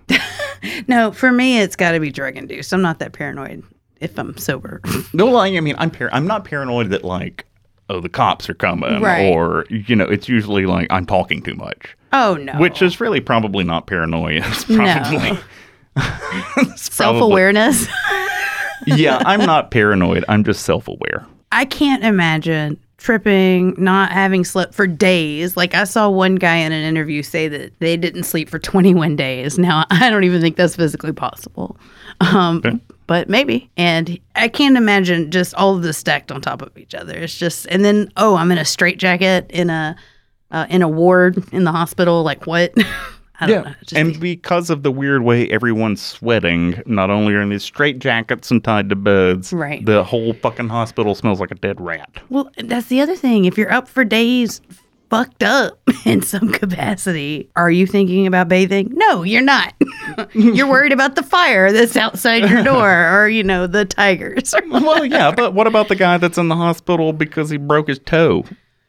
[0.89, 2.73] No, for me, it's got to be drug induced.
[2.73, 3.63] I'm not that paranoid
[4.01, 4.81] if I'm sober.
[5.13, 7.45] No, like, I mean, I'm par- I'm not paranoid that like,
[7.89, 9.27] oh, the cops are coming, Right.
[9.33, 12.55] or you know, it's usually like I'm talking too much, oh, no.
[12.59, 14.43] which is really probably not paranoia.
[14.47, 15.39] It's probably
[16.57, 17.87] it's self probably- awareness.
[18.87, 20.25] yeah, I'm not paranoid.
[20.29, 21.27] I'm just self aware.
[21.53, 25.57] I can't imagine tripping, not having slept for days.
[25.57, 29.17] Like I saw one guy in an interview say that they didn't sleep for 21
[29.17, 29.59] days.
[29.59, 31.79] Now I don't even think that's physically possible.
[32.21, 33.71] Um, but maybe.
[33.77, 37.15] And I can't imagine just all of this stacked on top of each other.
[37.17, 39.97] It's just and then oh, I'm in a straitjacket in a
[40.51, 42.23] uh, in a ward in the hospital.
[42.23, 42.75] Like what?
[43.41, 43.73] I don't know.
[43.81, 47.99] Just and because of the weird way everyone's sweating, not only are in these straight
[47.99, 49.85] jackets and tied to beds, Right.
[49.85, 52.11] the whole fucking hospital smells like a dead rat.
[52.31, 53.45] Well, that's the other thing.
[53.45, 54.61] If you're up for days
[55.11, 58.91] fucked up in some capacity, are you thinking about bathing?
[58.93, 59.73] No, you're not.
[60.35, 62.91] you're worried about the fire that's outside your door
[63.23, 64.55] or, you know, the tigers.
[64.69, 67.99] well, yeah, but what about the guy that's in the hospital because he broke his
[68.01, 68.45] toe?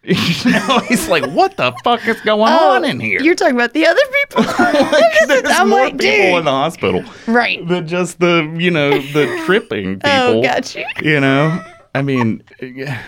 [0.44, 3.20] you know, he's like, what the fuck is going oh, on in here?
[3.22, 4.44] Oh, You're talking about the other people.
[5.28, 6.38] There's I'm more like, people dude.
[6.40, 7.66] in the hospital right.
[7.68, 10.40] than just the, you know, the tripping oh, people.
[10.40, 10.86] Oh, got you.
[11.02, 13.04] You know, I mean, yeah.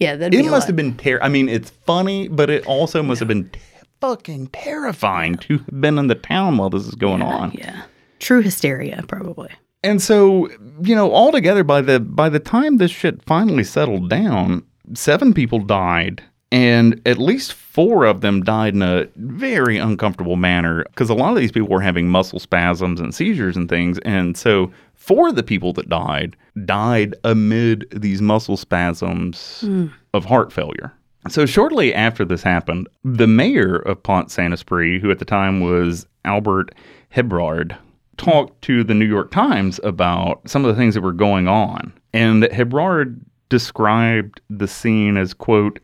[0.00, 3.28] Yeah, it must have been ter- I mean, it's funny, but it also must have
[3.28, 3.60] been t-
[4.00, 7.52] fucking terrifying to have been in the town while this is going on.
[7.52, 7.82] Yeah.
[8.18, 9.50] True hysteria, probably.
[9.82, 10.48] And so,
[10.82, 14.64] you know, altogether by the by the time this shit finally settled down,
[14.94, 16.22] seven people died
[16.54, 21.30] and at least four of them died in a very uncomfortable manner because a lot
[21.30, 23.98] of these people were having muscle spasms and seizures and things.
[24.04, 29.88] And so, four of the people that died died amid these muscle spasms hmm.
[30.12, 30.92] of heart failure.
[31.28, 35.58] So, shortly after this happened, the mayor of Pont Saint Esprit, who at the time
[35.58, 36.72] was Albert
[37.12, 37.76] Hebrard,
[38.16, 41.92] talked to the New York Times about some of the things that were going on.
[42.12, 45.80] And Hebrard described the scene as, quote,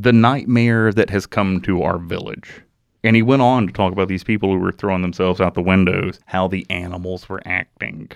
[0.00, 2.62] the nightmare that has come to our village.
[3.02, 5.62] And he went on to talk about these people who were throwing themselves out the
[5.62, 8.10] windows, how the animals were acting.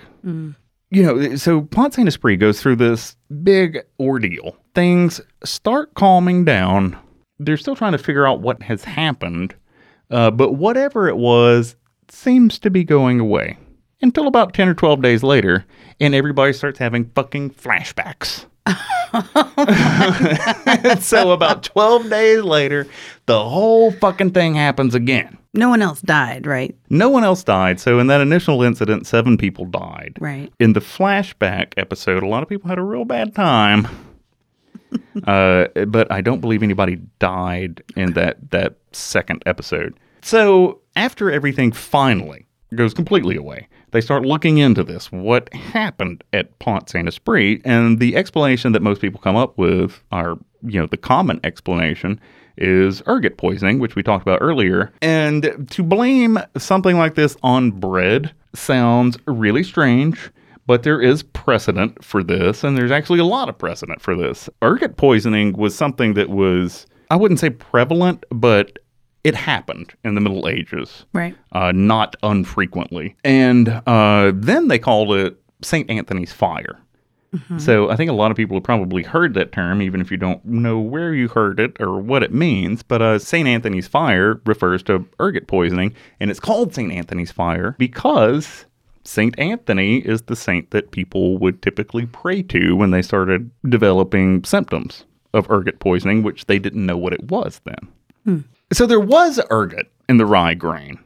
[0.90, 4.56] You know, so Pont Saint Esprit goes through this big ordeal.
[4.74, 6.96] Things start calming down.
[7.38, 9.54] They're still trying to figure out what has happened.
[10.10, 11.76] Uh, but whatever it was
[12.08, 13.56] seems to be going away
[14.02, 15.64] until about 10 or 12 days later,
[15.98, 18.44] and everybody starts having fucking flashbacks.
[21.00, 22.86] so about 12 days later,
[23.26, 25.38] the whole fucking thing happens again.
[25.52, 26.76] No one else died, right?
[26.90, 27.78] No one else died.
[27.78, 30.16] So in that initial incident, seven people died.
[30.20, 30.52] Right.
[30.58, 33.86] In the flashback episode, a lot of people had a real bad time.
[35.26, 39.94] uh, but I don't believe anybody died in that that second episode.
[40.22, 45.10] So after everything finally goes completely away, they start looking into this.
[45.12, 47.62] What happened at Pont Saint Esprit?
[47.64, 52.20] And the explanation that most people come up with are, you know, the common explanation
[52.58, 54.92] is ergot poisoning, which we talked about earlier.
[55.00, 60.30] And to blame something like this on bread sounds really strange.
[60.66, 64.48] But there is precedent for this, and there's actually a lot of precedent for this.
[64.62, 68.78] Ergot poisoning was something that was, I wouldn't say prevalent, but
[69.24, 71.34] it happened in the Middle Ages Right.
[71.52, 73.16] uh, not unfrequently.
[73.24, 75.88] And uh, then they called it St.
[75.90, 76.78] Anthony's Fire.
[77.58, 80.16] So I think a lot of people have probably heard that term, even if you
[80.16, 82.84] don't know where you heard it or what it means.
[82.84, 83.48] But uh, St.
[83.48, 86.92] Anthony's Fire refers to ergot poisoning, and it's called St.
[86.92, 88.66] Anthony's Fire because
[89.02, 89.36] St.
[89.36, 95.04] Anthony is the saint that people would typically pray to when they started developing symptoms
[95.32, 98.44] of ergot poisoning, which they didn't know what it was then.
[98.72, 100.98] So there was ergot in the rye grain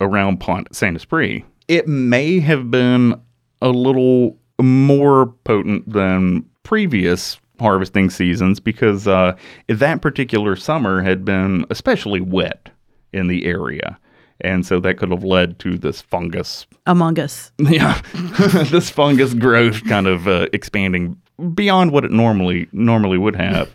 [0.00, 1.44] around Pont Saint Esprit.
[1.68, 3.20] It may have been
[3.62, 9.36] a little more potent than previous harvesting seasons because uh,
[9.68, 12.68] that particular summer had been especially wet
[13.12, 13.98] in the area.
[14.40, 17.52] And so that could have led to this fungus Among Us.
[17.58, 18.00] yeah,
[18.70, 21.20] this fungus growth kind of uh, expanding
[21.54, 23.74] beyond what it normally normally would have.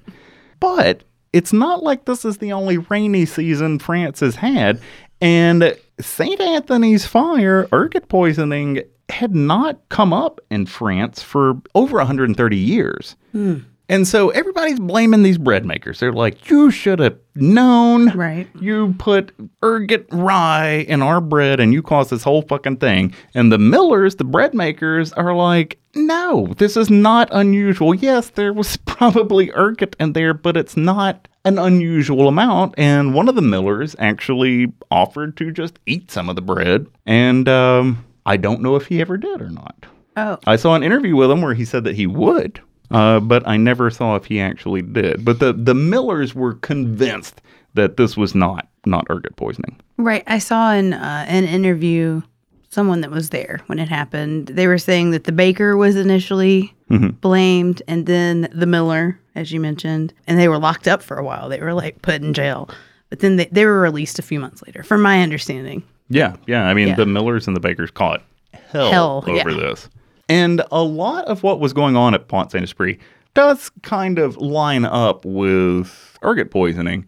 [0.60, 1.04] But
[1.34, 4.82] it's not like this is the only rainy season France has had,
[5.22, 12.58] and Saint Anthony's fire, ergot poisoning, had not come up in France for over 130
[12.58, 13.16] years.
[13.32, 13.60] Hmm.
[13.90, 16.00] And so everybody's blaming these bread makers.
[16.00, 18.10] They're like, you should have known.
[18.10, 18.48] Right.
[18.62, 19.32] You put
[19.64, 23.16] ergot rye in our bread and you caused this whole fucking thing.
[23.34, 27.96] And the millers, the bread makers, are like, no, this is not unusual.
[27.96, 32.76] Yes, there was probably ergot in there, but it's not an unusual amount.
[32.78, 36.86] And one of the millers actually offered to just eat some of the bread.
[37.08, 39.88] And um, I don't know if he ever did or not.
[40.16, 40.38] Oh.
[40.46, 42.62] I saw an interview with him where he said that he would,
[42.92, 45.24] uh, but I never saw if he actually did.
[45.26, 47.42] But the the Millers were convinced
[47.76, 49.80] that this was not not ergot poisoning.
[49.98, 50.24] Right.
[50.28, 52.22] I saw in uh, an interview
[52.70, 54.48] someone that was there when it happened.
[54.48, 56.74] They were saying that the baker was initially
[57.22, 61.24] blamed and then the miller, as you mentioned, and they were locked up for a
[61.24, 61.50] while.
[61.50, 62.70] They were like put in jail.
[63.10, 65.84] But then they, they were released a few months later, from my understanding.
[66.10, 66.68] Yeah, yeah.
[66.68, 66.96] I mean, Yeah.
[66.96, 68.24] the Millers and the Bakers caught
[68.72, 69.58] hell, Hell, over yeah.
[69.58, 69.90] this.
[70.30, 73.00] And a lot of what was going on at Pont Saint Esprit
[73.34, 77.06] does kind of line up with ergot poisoning,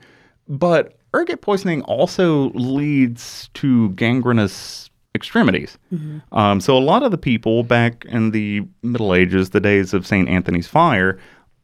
[0.48, 5.78] but ergot poisoning also leads to gangrenous extremities.
[6.32, 10.08] Um, so a lot of the people back in the Middle Ages, the days of
[10.08, 10.28] St.
[10.28, 11.20] Anthony's fire,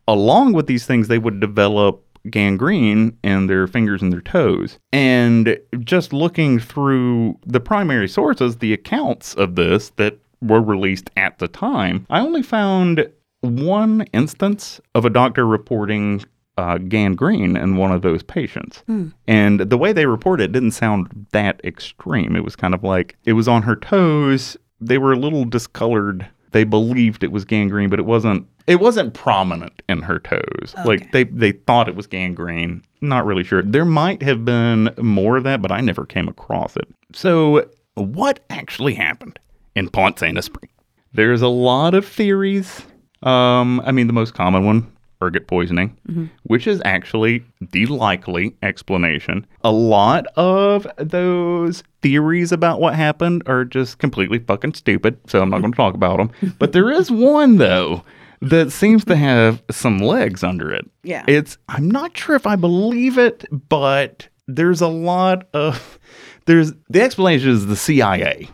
[0.07, 4.79] along with these things, they would develop gangrene in their fingers and their toes.
[4.91, 11.39] And just looking through the primary sources, the accounts of this that were released at
[11.39, 13.09] the time, I only found
[13.41, 16.23] one instance of a doctor reporting
[16.57, 18.83] uh, gangrene in one of those patients.
[19.27, 22.35] And the way they reported it didn't sound that extreme.
[22.35, 24.57] It was kind of like it was on her toes.
[24.81, 26.27] They were a little discolored.
[26.51, 28.47] They believed it was gangrene, but it wasn't.
[28.65, 30.73] It wasn't prominent in her toes.
[30.83, 32.83] Like they they thought it was gangrene.
[33.01, 33.61] Not really sure.
[33.61, 36.87] There might have been more of that, but I never came across it.
[37.13, 39.39] So what actually happened
[39.77, 40.69] in Pont Saint Esprit?
[41.13, 42.81] There's a lot of theories.
[43.23, 49.45] Um, I mean, the most common one, ergot poisoning, which is actually the likely explanation.
[49.63, 55.49] A lot of those theories about what happened are just completely fucking stupid, so I'm
[55.49, 56.55] not going to talk about them.
[56.59, 58.03] But there is one, though,
[58.41, 60.85] that seems to have some legs under it.
[61.03, 61.23] Yeah.
[61.27, 65.97] It's, I'm not sure if I believe it, but there's a lot of,
[66.45, 68.49] there's, the explanation is the CIA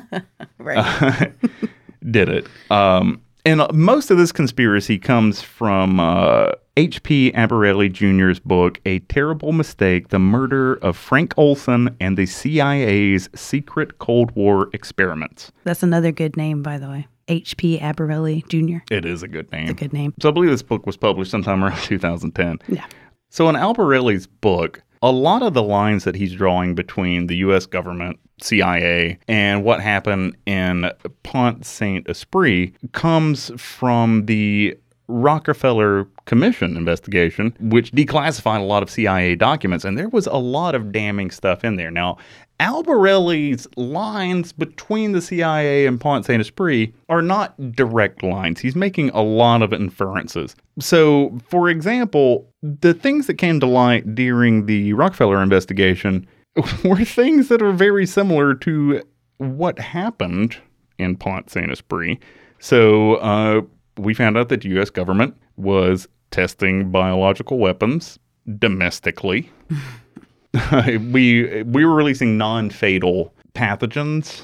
[0.76, 1.32] Right.
[2.10, 2.46] did it.
[2.70, 7.32] Um, and uh, most of this conspiracy comes from uh, H.P.
[7.32, 13.98] Albarelli Jr.'s book, A Terrible Mistake The Murder of Frank Olson and the CIA's Secret
[13.98, 15.50] Cold War Experiments.
[15.64, 17.06] That's another good name, by the way.
[17.28, 17.78] H.P.
[17.78, 18.82] Albarelli Jr.
[18.94, 19.68] It is a good name.
[19.68, 20.14] A good name.
[20.20, 22.58] So I believe this book was published sometime around 2010.
[22.68, 22.86] Yeah.
[23.30, 27.66] So in Albarelli's book, a lot of the lines that he's drawing between the U.S.
[27.66, 30.90] government, CIA, and what happened in
[31.22, 34.76] Pont Saint Esprit comes from the
[35.08, 40.74] Rockefeller Commission investigation, which declassified a lot of CIA documents, and there was a lot
[40.74, 41.90] of damning stuff in there.
[41.90, 42.18] Now,
[42.60, 48.60] Albarelli's lines between the CIA and Pont Saint Esprit are not direct lines.
[48.60, 50.56] He's making a lot of inferences.
[50.78, 56.26] So, for example, the things that came to light during the Rockefeller investigation
[56.84, 59.02] were things that are very similar to
[59.38, 60.56] what happened
[60.98, 62.18] in Pont Saint Esprit.
[62.58, 63.62] So, uh,
[63.96, 64.90] we found out that the U.S.
[64.90, 68.18] government was testing biological weapons
[68.58, 69.50] domestically.
[70.72, 74.42] we we were releasing non-fatal pathogens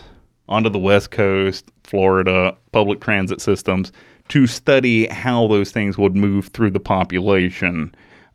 [0.48, 3.92] onto the West Coast, Florida, public transit systems
[4.28, 7.94] to study how those things would move through the population.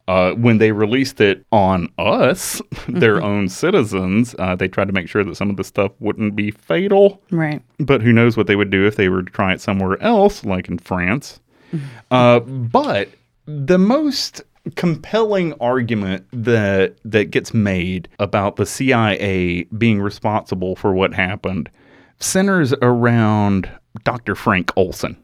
[0.10, 5.08] Uh, when they released it on us, their own citizens, uh, they tried to make
[5.08, 7.22] sure that some of the stuff wouldn't be fatal.
[7.30, 7.62] Right.
[7.78, 10.44] But who knows what they would do if they were to try it somewhere else,
[10.44, 11.40] like in France.
[12.10, 13.10] Uh, but
[13.46, 14.42] the most
[14.76, 21.70] compelling argument that that gets made about the CIA being responsible for what happened
[22.20, 23.70] centers around
[24.04, 24.34] Dr.
[24.34, 25.16] Frank Olson.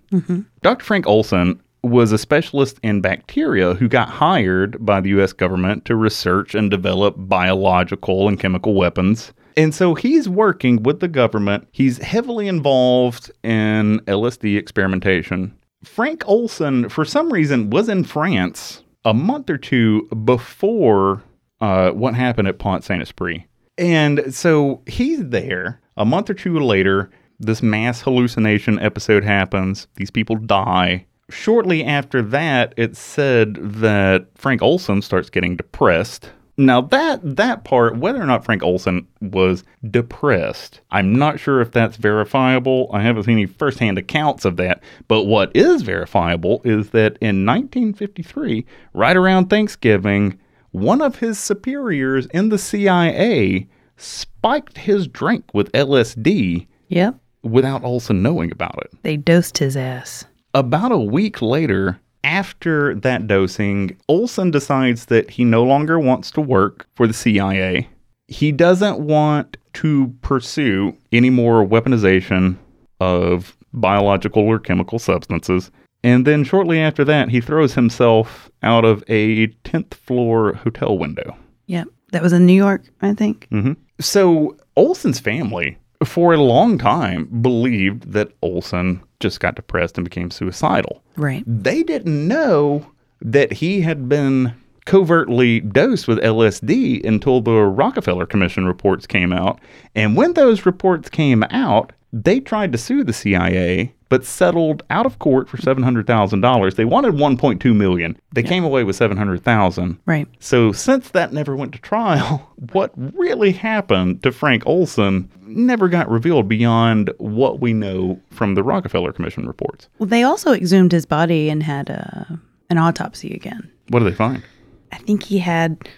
[0.61, 0.83] Dr.
[0.85, 5.95] Frank Olson was a specialist in bacteria who got hired by the US government to
[5.95, 9.33] research and develop biological and chemical weapons.
[9.57, 11.67] And so he's working with the government.
[11.71, 15.55] He's heavily involved in LSD experimentation.
[15.83, 21.23] Frank Olson, for some reason, was in France a month or two before
[21.61, 23.45] uh, what happened at Pont Saint Esprit.
[23.77, 25.79] And so he's there.
[25.97, 27.09] A month or two later,
[27.39, 29.87] this mass hallucination episode happens.
[29.95, 31.05] These people die.
[31.29, 36.29] Shortly after that, it's said that Frank Olson starts getting depressed.
[36.57, 41.71] Now that that part, whether or not Frank Olson was depressed, I'm not sure if
[41.71, 42.89] that's verifiable.
[42.93, 44.81] I haven't seen any firsthand accounts of that.
[45.09, 50.39] But what is verifiable is that in 1953, right around Thanksgiving,
[50.71, 53.67] one of his superiors in the CIA
[53.97, 57.15] spiked his drink with LSD Yep.
[57.43, 58.91] without Olson knowing about it.
[59.03, 60.23] They dosed his ass.
[60.55, 66.41] About a week later, after that dosing, Olson decides that he no longer wants to
[66.41, 67.89] work for the CIA.
[68.29, 72.57] He doesn't want to pursue any more weaponization
[73.01, 75.71] of biological or chemical substances.
[76.05, 81.35] And then shortly after that, he throws himself out of a 10th floor hotel window.
[81.67, 81.87] Yep.
[82.13, 83.49] That was in New York, I think.
[83.51, 83.73] Mm-hmm.
[83.99, 90.31] So Olson's family, for a long time, believed that Olson just got depressed and became
[90.31, 91.03] suicidal.
[91.15, 91.43] Right.
[91.45, 92.91] They didn't know
[93.21, 94.53] that he had been
[94.85, 99.59] covertly dosed with LSD until the Rockefeller Commission reports came out.
[99.95, 105.05] And when those reports came out, they tried to sue the CIA but settled out
[105.05, 106.75] of court for $700,000.
[106.75, 108.17] They wanted 1.2 million.
[108.33, 109.99] They came away with 700,000.
[110.05, 110.27] Right.
[110.39, 116.09] So since that never went to trial, what really happened to Frank Olson never got
[116.09, 119.87] revealed beyond what we know from the Rockefeller Commission reports.
[119.99, 122.35] Well, they also exhumed his body and had uh,
[122.69, 123.69] an autopsy again.
[123.89, 124.43] What do they find?
[124.91, 125.89] I think he had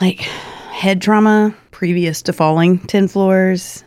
[0.00, 3.84] like head trauma previous to falling 10 floors.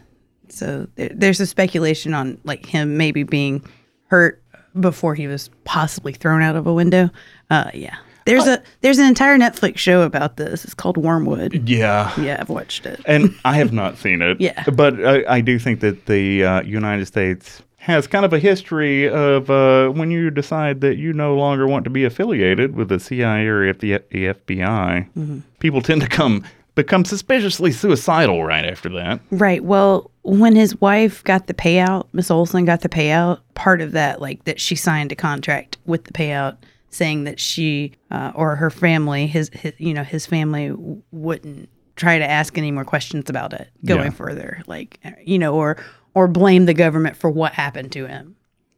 [0.52, 3.64] So there, there's a speculation on like him maybe being
[4.08, 4.42] hurt
[4.80, 7.10] before he was possibly thrown out of a window.
[7.50, 7.96] Uh, yeah.
[8.26, 10.66] There's a there's an entire Netflix show about this.
[10.66, 11.70] It's called Wormwood.
[11.70, 12.12] Yeah.
[12.20, 13.00] Yeah, I've watched it.
[13.06, 14.42] And I have not seen it.
[14.46, 14.64] Yeah.
[14.74, 19.08] But I, I do think that the uh, United States has kind of a history
[19.08, 23.00] of uh, when you decide that you no longer want to be affiliated with the
[23.00, 26.44] CIA or F- the the FBI, people tend to come
[26.74, 29.20] become suspiciously suicidal right after that.
[29.30, 29.64] Right.
[29.64, 33.40] Well, when his wife got the payout, Miss Olson got the payout.
[33.54, 36.58] Part of that, like that, she signed a contract with the payout,
[36.90, 40.74] saying that she uh, or her family, his, his, you know, his family
[41.12, 44.10] wouldn't try to ask any more questions about it going Yeah.
[44.10, 45.78] further, like you know, or
[46.14, 48.36] or blame the government for what happened to him,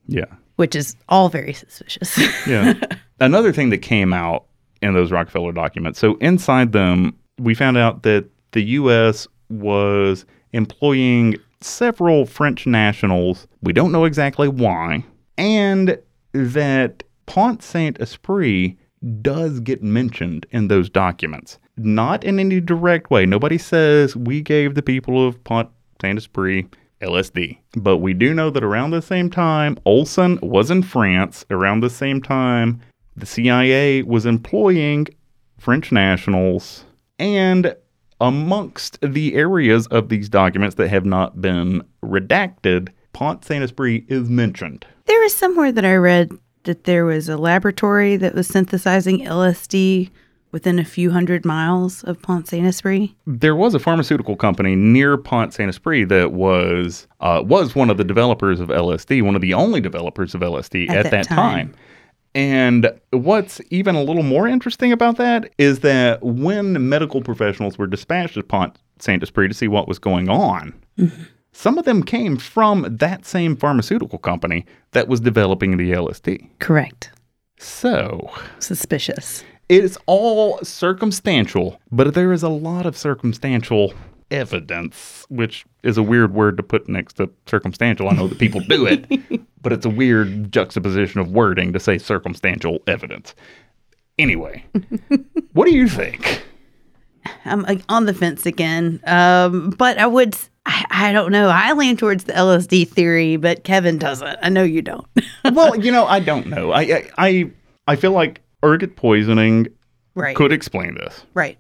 [0.07, 0.25] Yeah.
[0.57, 2.17] which is all very suspicious.
[2.47, 2.73] Yeah.
[3.19, 4.45] Another thing that came out
[4.81, 5.97] in those Rockefeller documents.
[5.99, 9.27] So inside them, we found out that the U.S.
[9.49, 10.25] was
[10.57, 13.47] employing several French nationals.
[13.61, 15.05] We don't know exactly why,
[15.37, 15.97] and
[16.33, 18.77] that Pont Saint Esprit
[19.21, 21.59] does get mentioned in those documents.
[21.77, 23.25] Not in any direct way.
[23.25, 25.69] Nobody says we gave the people of Pont
[26.01, 26.65] Saint Esprit
[27.01, 27.57] LSD.
[27.75, 31.45] But we do know that around the same time, Olson was in France.
[31.51, 32.81] Around the same time,
[33.15, 35.07] the CIA was employing
[35.59, 36.85] French nationals.
[37.19, 37.75] And
[38.19, 44.29] amongst the areas of these documents that have not been redacted, Pont Saint Esprit is
[44.29, 44.85] mentioned.
[45.05, 46.31] there was somewhere that I read
[46.63, 50.09] that there was a laboratory that was synthesizing LSD
[50.51, 53.09] within a few hundred miles of Pont Saint Esprit.
[53.25, 57.97] there was a pharmaceutical company near Pont Saint Esprit that was uh, was one of
[57.97, 61.27] the developers of LSD, one of the only developers of LSD at, At that, that
[61.27, 61.37] time.
[61.69, 61.75] time.
[62.37, 67.87] And what's even a little more interesting about that is that when medical professionals were
[67.87, 71.23] dispatched to Pont Saint Esprit to see what was going on, mm-hmm.
[71.51, 76.47] some of them came from that same pharmaceutical company that was developing the LSD.
[76.59, 77.09] Correct.
[77.57, 79.43] So, Suspicious.
[79.67, 83.95] it's all circumstantial, but there is a lot of circumstantial
[84.31, 88.09] evidence, which is a weird word to put next to circumstantial.
[88.09, 89.07] I know that people do it,
[89.61, 93.35] but it's a weird juxtaposition of wording to say circumstantial evidence.
[94.19, 94.65] Anyway,
[95.53, 96.43] what do you think?
[97.45, 98.99] I'm like, on the fence again.
[99.05, 101.49] Um, but I would, I, I don't know.
[101.49, 104.37] I lean towards the LSD theory, but Kevin doesn't.
[104.41, 105.05] I know you don't.
[105.53, 106.71] well, you know, I don't know.
[106.71, 107.51] I I I,
[107.87, 109.67] I feel like ergot poisoning
[110.15, 110.35] right.
[110.35, 111.23] could explain this.
[111.33, 111.57] Right.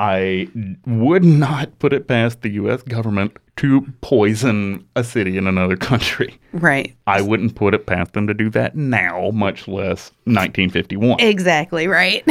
[0.00, 0.48] I
[0.86, 2.82] would not put it past the U.S.
[2.82, 6.40] government to poison a city in another country.
[6.52, 6.96] Right.
[7.06, 11.20] I wouldn't put it past them to do that now, much less 1951.
[11.20, 11.86] Exactly.
[11.86, 12.26] Right.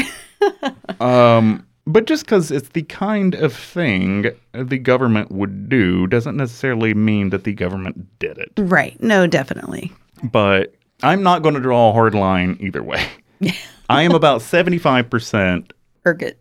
[1.00, 6.96] um, but just because it's the kind of thing the government would do doesn't necessarily
[6.96, 8.52] mean that the government did it.
[8.58, 9.00] right.
[9.04, 9.94] No, definitely.
[10.24, 13.06] But I'm not going to draw a hard line either way.
[13.92, 15.72] I am about 75%
[16.08, 16.40] Ergot.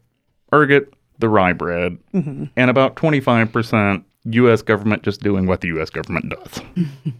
[0.54, 4.62] ergot, the rye bread, and about 25% U.S.
[4.62, 5.90] government just doing what the U.S.
[5.90, 6.62] government does.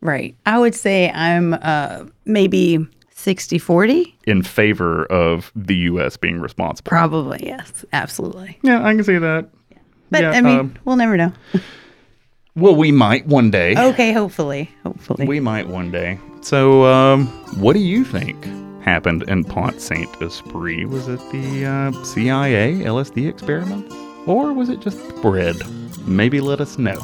[0.00, 0.36] Right.
[0.44, 4.14] I would say I'm uh, maybe 60 40.
[4.26, 6.18] in favor of the U.S.
[6.18, 6.90] being responsible.
[6.90, 7.40] Probably.
[7.42, 7.86] Yes.
[7.94, 8.58] Absolutely.
[8.62, 9.48] Yeah, I can see that.
[10.10, 11.32] But Yeah, I mean, um, we'll never know.
[12.54, 13.74] well, we might one day.
[13.76, 14.12] Okay.
[14.12, 14.70] Hopefully.
[14.82, 15.26] Hopefully.
[15.26, 16.18] We might one day.
[16.42, 17.26] So, um,
[17.58, 18.46] what do you think
[18.84, 20.84] happened in Pont Saint Esprit?
[20.84, 23.90] Was it the uh, CIA LSD experiment,
[24.26, 25.56] or was it just bread?
[26.06, 27.00] Maybe let us know.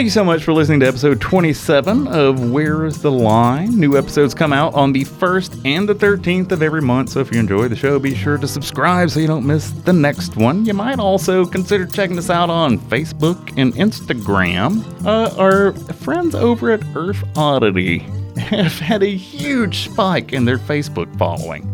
[0.00, 3.78] Thank you so much for listening to episode 27 of Where is the Line?
[3.78, 7.30] New episodes come out on the 1st and the 13th of every month, so if
[7.30, 10.64] you enjoy the show, be sure to subscribe so you don't miss the next one.
[10.64, 14.82] You might also consider checking us out on Facebook and Instagram.
[15.04, 17.98] Uh, our friends over at Earth Oddity
[18.38, 21.66] have had a huge spike in their Facebook following.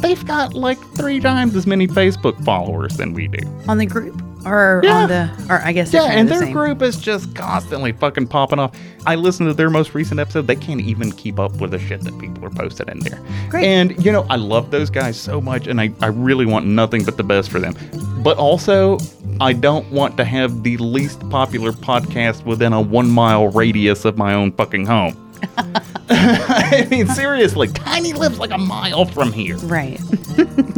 [0.00, 3.46] They've got like three times as many Facebook followers than we do.
[3.68, 4.94] on the group or Yeah.
[5.02, 6.52] on the, or I guess Yeah, and the their same.
[6.52, 8.72] group is just constantly fucking popping off.
[9.06, 10.46] I listened to their most recent episode.
[10.46, 13.20] They can't even keep up with the shit that people are posting in there.
[13.48, 13.64] Great.
[13.64, 17.04] And, you know, I love those guys so much, and I, I really want nothing
[17.04, 17.74] but the best for them.
[18.22, 18.98] But also,
[19.40, 24.18] I don't want to have the least popular podcast within a one mile radius of
[24.18, 25.16] my own fucking home.
[26.10, 29.56] I mean, seriously, Tiny lives like a mile from here.
[29.58, 30.00] Right.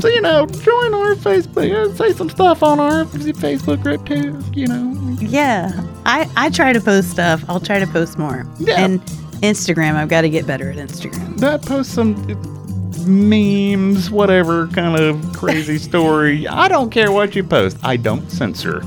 [0.00, 4.42] So, you know, join our Facebook, uh, say some stuff on our Facebook group too,
[4.52, 5.16] you know.
[5.20, 5.70] Yeah.
[6.04, 7.44] I, I try to post stuff.
[7.48, 8.44] I'll try to post more.
[8.58, 8.84] Yeah.
[8.84, 9.00] And
[9.42, 11.38] Instagram, I've got to get better at Instagram.
[11.38, 12.16] that post some
[13.06, 16.48] memes, whatever kind of crazy story.
[16.48, 17.76] I don't care what you post.
[17.84, 18.82] I don't censor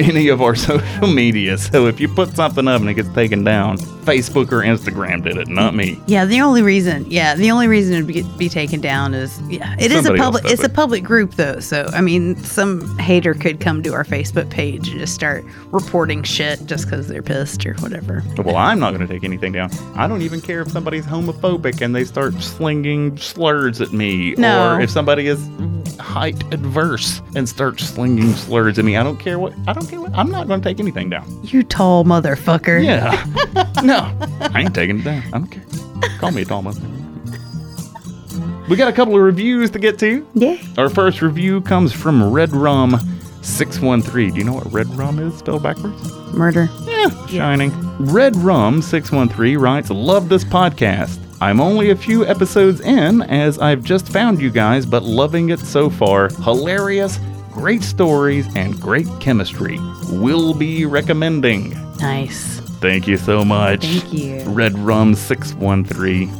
[0.00, 1.58] any of our social media.
[1.58, 5.36] So if you put something up and it gets taken down, Facebook or Instagram did
[5.36, 6.00] it, not me.
[6.06, 9.40] Yeah, the only reason, yeah, the only reason it would be, be taken down is,
[9.48, 10.70] yeah, it is a public, it's it.
[10.70, 11.60] a public group though.
[11.60, 16.22] So I mean, some hater could come to our Facebook page and just start reporting
[16.22, 18.22] shit just because they're pissed or whatever.
[18.38, 19.70] Well, I'm not going to take anything down.
[19.94, 24.74] I don't even care if somebody's homophobic and they start slinging slurs at me, No.
[24.76, 25.38] or if somebody is
[25.98, 28.96] height adverse and starts slinging slurs at me.
[28.96, 29.52] I don't care what.
[29.66, 30.14] I don't care what.
[30.14, 31.26] I'm not going to take anything down.
[31.42, 32.82] You tall motherfucker.
[32.84, 33.24] Yeah.
[33.82, 35.22] no, I ain't taking it down.
[35.26, 35.64] I don't care.
[36.18, 36.98] Call me a tall motherfucker.
[38.68, 40.26] We got a couple of reviews to get to.
[40.34, 40.58] Yeah.
[40.76, 42.98] Our first review comes from Red Rum
[43.40, 44.32] 613.
[44.32, 46.12] Do you know what Red Rum is spelled backwards?
[46.34, 46.68] Murder.
[46.82, 47.72] Yeah, shining.
[47.98, 51.18] Red Rum 613 writes, Love this podcast.
[51.40, 55.60] I'm only a few episodes in as I've just found you guys, but loving it
[55.60, 56.28] so far.
[56.28, 57.18] Hilarious,
[57.58, 59.80] great stories, and great chemistry.
[60.10, 61.70] We'll be recommending.
[61.98, 62.60] Nice.
[62.78, 63.84] Thank you so much.
[63.84, 64.42] Thank you.
[64.44, 66.30] Red Rum 613.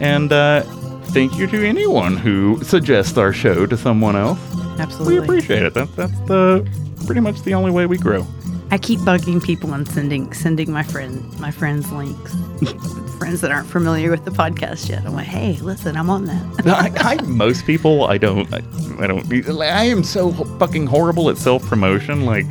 [0.00, 0.62] And uh,
[1.06, 4.38] thank you to anyone who suggests our show to someone else.
[4.78, 5.18] Absolutely.
[5.18, 5.74] We appreciate it.
[5.74, 6.64] That, that's the
[7.06, 8.24] pretty much the only way we grow.
[8.70, 12.34] I keep bugging people and sending sending my friend my friends links.
[13.18, 15.04] friends that aren't familiar with the podcast yet.
[15.04, 16.66] I'm like, hey, listen, I'm on that.
[16.66, 18.58] I, I most people I don't I,
[19.02, 22.26] I don't I am so fucking horrible at self promotion.
[22.26, 22.46] Like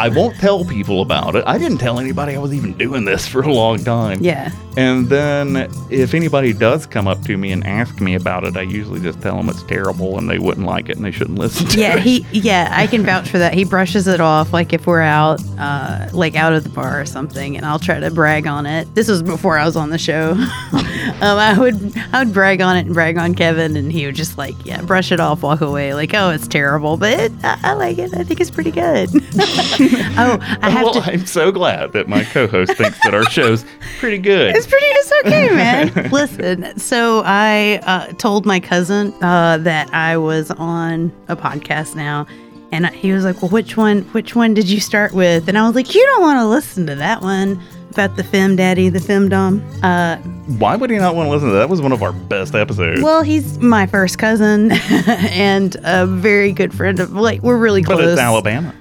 [0.00, 1.44] I won't tell people about it.
[1.46, 4.18] I didn't tell anybody I was even doing this for a long time.
[4.22, 4.50] Yeah.
[4.76, 8.62] And then if anybody does come up to me and ask me about it, I
[8.62, 11.66] usually just tell them it's terrible and they wouldn't like it and they shouldn't listen
[11.68, 12.02] to Yeah, it.
[12.02, 13.52] he yeah, I can vouch for that.
[13.52, 17.04] He brushes it off like if we're out uh like out of the bar or
[17.04, 18.94] something and I'll try to brag on it.
[18.94, 20.30] This was before I was on the show.
[20.72, 20.78] um
[21.22, 24.38] I would I would brag on it and brag on Kevin and he would just
[24.38, 27.72] like, yeah, brush it off, walk away like, "Oh, it's terrible, but it, I, I
[27.74, 28.14] like it.
[28.16, 29.10] I think it's pretty good."
[30.18, 33.64] oh, I have well, to I'm so glad that my co-host thinks that our show's
[33.98, 34.56] pretty good.
[34.56, 34.86] It's pretty.
[34.86, 35.92] It's okay, man.
[36.12, 42.26] Listen, so I uh, told my cousin uh, that I was on a podcast now,
[42.72, 44.02] and he was like, "Well, which one?
[44.12, 46.86] Which one did you start with?" And I was like, "You don't want to listen
[46.86, 47.60] to that one
[47.90, 50.16] about the fem daddy, the femdom." Uh,
[50.58, 51.60] Why would he not want to listen to that?
[51.60, 53.02] That was one of our best episodes.
[53.02, 54.72] well, he's my first cousin
[55.06, 57.12] and a very good friend of.
[57.12, 57.98] Like, we're really close.
[57.98, 58.74] but it's Alabama.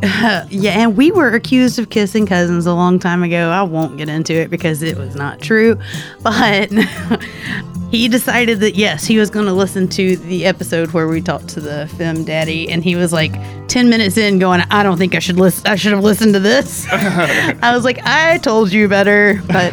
[0.50, 3.50] Yeah, and we were accused of kissing cousins a long time ago.
[3.50, 5.78] I won't get into it because it was not true.
[6.22, 6.70] But
[7.90, 11.48] he decided that yes, he was going to listen to the episode where we talked
[11.48, 13.32] to the fem daddy, and he was like
[13.66, 15.66] ten minutes in, going, "I don't think I should listen.
[15.66, 19.72] I should have listened to this." I was like, "I told you better," but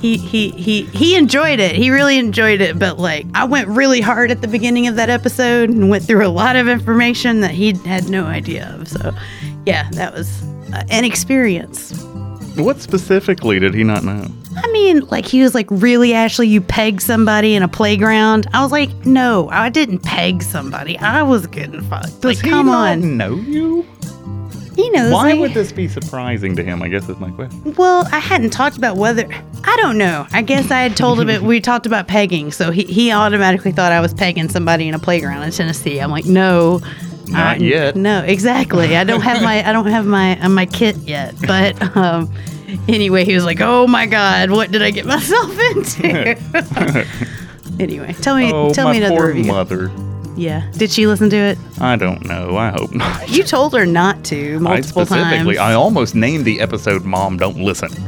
[0.00, 1.74] he he he he enjoyed it.
[1.74, 2.78] He really enjoyed it.
[2.78, 6.24] But like, I went really hard at the beginning of that episode and went through
[6.24, 8.86] a lot of information that he had no idea of.
[8.86, 9.12] So,
[9.66, 12.00] yeah, that was uh, an experience.
[12.54, 14.28] What specifically did he not know?
[14.56, 16.48] I mean, like he was like, "Really, Ashley?
[16.48, 20.98] You pegged somebody in a playground?" I was like, "No, I didn't peg somebody.
[20.98, 23.86] I was getting fucked." Does like, he come not on, know you?
[24.74, 25.12] he knows.
[25.12, 25.40] Why me.
[25.40, 26.82] would this be surprising to him?
[26.82, 27.74] I guess is my question.
[27.74, 29.26] Well, I hadn't talked about whether
[29.64, 30.26] I don't know.
[30.32, 31.42] I guess I had told him it.
[31.52, 34.98] We talked about pegging, so he, he automatically thought I was pegging somebody in a
[34.98, 35.98] playground in Tennessee.
[36.00, 36.80] I'm like, no,
[37.26, 37.96] Not I- yet.
[37.96, 38.96] No, exactly.
[38.96, 41.34] I don't have my I don't have my uh, my kit yet.
[41.46, 42.32] But um,
[42.88, 47.06] anyway, he was like, oh my god, what did I get myself into?
[47.80, 49.44] anyway, tell me oh, tell my me another poor review.
[49.44, 49.90] mother.
[50.34, 51.58] Yeah, did she listen to it?
[51.80, 52.56] I don't know.
[52.56, 53.28] I hope not.
[53.28, 55.58] You told her not to I multiple specifically, times.
[55.58, 57.90] I almost named the episode "Mom Don't Listen."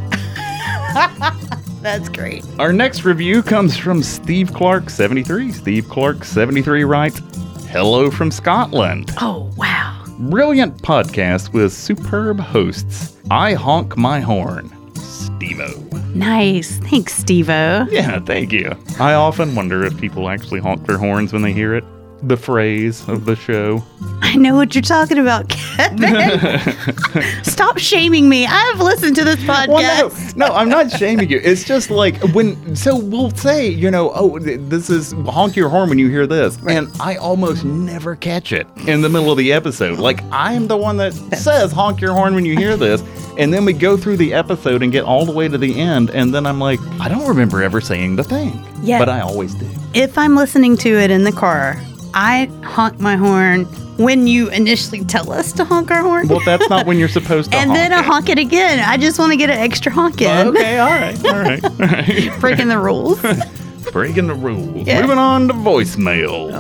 [1.82, 2.46] That's great.
[2.58, 5.52] Our next review comes from Steve Clark 73.
[5.52, 7.20] Steve Clark 73 writes,
[7.68, 9.73] "Hello from Scotland." Oh wow.
[10.18, 13.16] Brilliant podcast with superb hosts.
[13.30, 14.68] I honk my horn.
[14.94, 16.14] Stevo.
[16.14, 16.78] Nice.
[16.78, 17.90] Thanks, Stevo.
[17.90, 18.72] Yeah, thank you.
[19.00, 21.84] I often wonder if people actually honk their horns when they hear it.
[22.22, 23.82] The phrase of the show.
[24.22, 26.93] I know what you're talking about, Kevin.
[27.42, 28.46] Stop shaming me.
[28.46, 29.68] I've listened to this podcast.
[29.68, 31.40] Well, no, no, I'm not shaming you.
[31.42, 35.88] It's just like when, so we'll say, you know, oh, this is honk your horn
[35.88, 36.58] when you hear this.
[36.66, 39.98] And I almost never catch it in the middle of the episode.
[39.98, 43.02] Like, I'm the one that says honk your horn when you hear this.
[43.38, 46.10] And then we go through the episode and get all the way to the end.
[46.10, 48.64] And then I'm like, I don't remember ever saying the thing.
[48.82, 48.98] Yeah.
[48.98, 49.68] But I always do.
[49.92, 51.80] If I'm listening to it in the car,
[52.14, 53.66] I honk my horn
[53.96, 56.28] when you initially tell us to honk our horn.
[56.28, 58.04] Well, that's not when you're supposed to and honk then I it.
[58.04, 58.80] honk it again.
[58.80, 60.48] I just want to get an extra honk in.
[60.48, 62.40] Okay, all right, all right, all right.
[62.40, 63.20] Breaking the rules.
[63.92, 64.86] Breaking the rules.
[64.86, 65.02] Yeah.
[65.02, 66.50] Moving on to voicemails.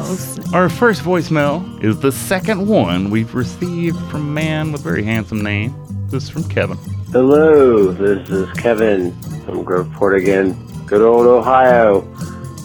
[0.52, 0.56] Oh.
[0.56, 5.02] Our first voicemail is the second one we've received from a man with a very
[5.02, 5.74] handsome name.
[6.08, 6.76] This is from Kevin.
[7.10, 9.12] Hello, this is Kevin
[9.44, 10.52] from Groveport again.
[10.86, 12.02] Good old Ohio.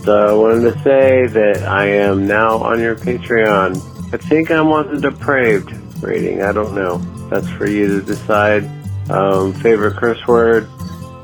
[0.03, 3.75] So I wanted to say that I am now on your Patreon.
[4.11, 6.41] I think I'm on the depraved rating.
[6.41, 6.97] I don't know.
[7.29, 8.69] That's for you to decide.
[9.09, 10.67] Um, favorite curse word?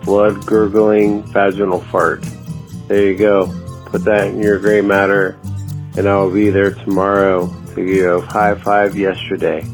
[0.04, 2.24] Blood gurgling vaginal fart.
[2.88, 3.48] There you go.
[3.86, 5.38] Put that in your gray matter,
[5.98, 9.66] and I will be there tomorrow to give you a high five yesterday.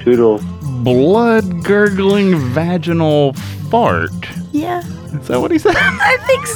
[0.00, 0.42] Toodles.
[0.84, 3.32] Blood gurgling vaginal
[3.68, 4.10] fart.
[4.52, 5.74] Yeah, Is that what he said?
[5.76, 6.46] I think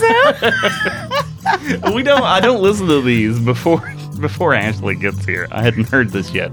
[1.80, 1.92] so.
[1.94, 2.22] we don't.
[2.22, 5.46] I don't listen to these before before Ashley gets here.
[5.52, 6.50] I hadn't heard this yet.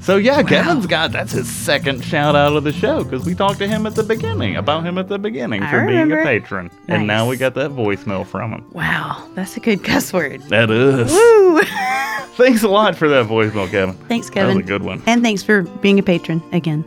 [0.00, 3.58] So yeah, Kevin's got that's his second shout out of the show because we talked
[3.58, 6.70] to him at the beginning about him at the beginning I for being a patron,
[6.86, 8.70] and now we got that voicemail from him.
[8.72, 10.42] wow, that's a good cuss word.
[10.42, 11.10] That is.
[11.10, 11.60] Woo!
[12.36, 13.94] Thanks a lot for that voicemail, Kevin.
[14.06, 14.50] Thanks, Kevin.
[14.50, 15.02] That was a good one.
[15.06, 16.84] And thanks for being a patron again.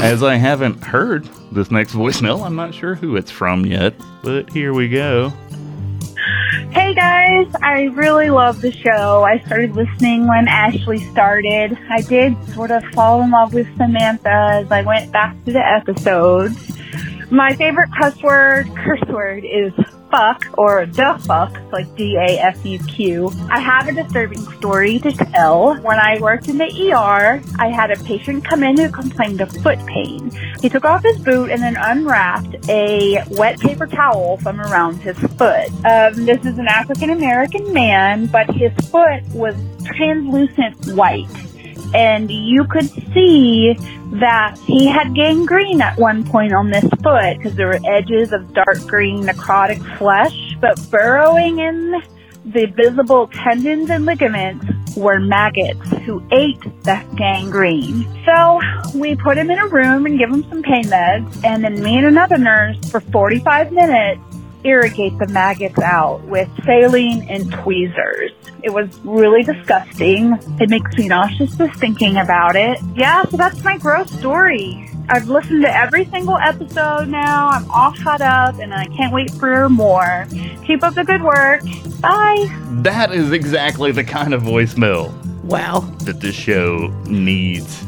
[0.00, 4.48] As I haven't heard this next voicemail, I'm not sure who it's from yet, but
[4.50, 5.32] here we go.
[6.70, 9.24] Hey guys, I really love the show.
[9.24, 11.76] I started listening when Ashley started.
[11.90, 15.66] I did sort of fall in love with Samantha as I went back to the
[15.66, 16.54] episodes.
[17.30, 19.72] My favorite cuss word, curse word, is
[20.12, 23.32] fuck or the fuck, like D A F U Q.
[23.50, 25.74] I have a disturbing story to tell.
[25.80, 29.50] When I worked in the ER, I had a patient come in who complained of
[29.62, 30.30] foot pain.
[30.60, 35.18] He took off his boot and then unwrapped a wet paper towel from around his
[35.18, 35.68] foot.
[35.84, 39.54] Um, this is an African American man, but his foot was
[39.84, 41.26] translucent white
[41.94, 43.74] and you could see
[44.12, 48.52] that he had gangrene at one point on this foot because there were edges of
[48.52, 52.02] dark green necrotic flesh, but burrowing in
[52.44, 54.66] the visible tendons and ligaments
[54.96, 58.06] were maggots who ate that gangrene.
[58.26, 58.60] So
[58.94, 61.96] we put him in a room and give him some pain meds, and then me
[61.96, 64.20] and another nurse for 45 minutes
[64.64, 68.30] irrigate the maggots out with saline and tweezers.
[68.62, 70.38] It was really disgusting.
[70.60, 72.78] It makes me nauseous just thinking about it.
[72.94, 74.88] Yeah, so that's my gross story.
[75.08, 77.48] I've listened to every single episode now.
[77.48, 80.26] I'm all caught up and I can't wait for more.
[80.64, 81.62] Keep up the good work.
[82.00, 82.46] Bye.
[82.82, 85.80] That is exactly the kind of voicemail Wow.
[86.04, 87.82] that this show needs.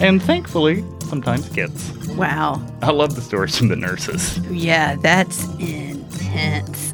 [0.00, 1.92] and thankfully, sometimes gets.
[2.08, 2.62] Wow.
[2.82, 4.38] I love the stories from the nurses.
[4.50, 5.46] Yeah, that's
[6.34, 6.92] intense.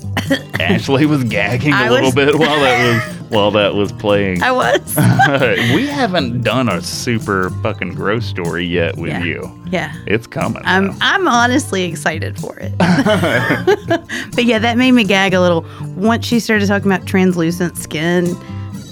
[0.61, 4.43] Ashley was gagging a little was- bit while that was while that was playing.
[4.43, 4.97] I was.
[5.75, 9.25] we haven't done a super fucking gross story yet with Yeah.
[9.25, 9.63] you.
[9.71, 9.95] Yeah.
[10.07, 10.63] It's coming.
[10.65, 10.97] I'm though.
[11.01, 12.77] I'm honestly excited for it.
[14.35, 15.65] but yeah, that made me gag a little.
[15.97, 18.27] Once she started talking about translucent skin,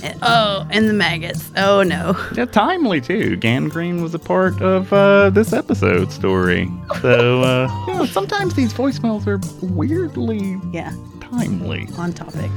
[0.02, 1.50] and, oh, and the maggots.
[1.56, 2.14] Oh no.
[2.36, 3.36] Yeah, timely too.
[3.36, 6.70] Gangrene was a part of uh, this episode story.
[7.00, 9.38] So, uh, you know, sometimes these voicemails are
[9.74, 11.88] weirdly Yeah, timely.
[11.98, 12.50] on topic.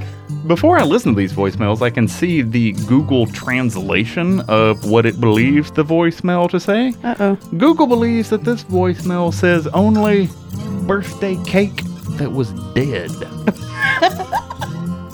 [0.47, 5.19] Before I listen to these voicemails, I can see the Google translation of what it
[5.21, 6.93] believes the voicemail to say.
[7.03, 7.35] Uh oh.
[7.57, 10.29] Google believes that this voicemail says only
[10.87, 11.83] birthday cake
[12.17, 13.11] that was dead.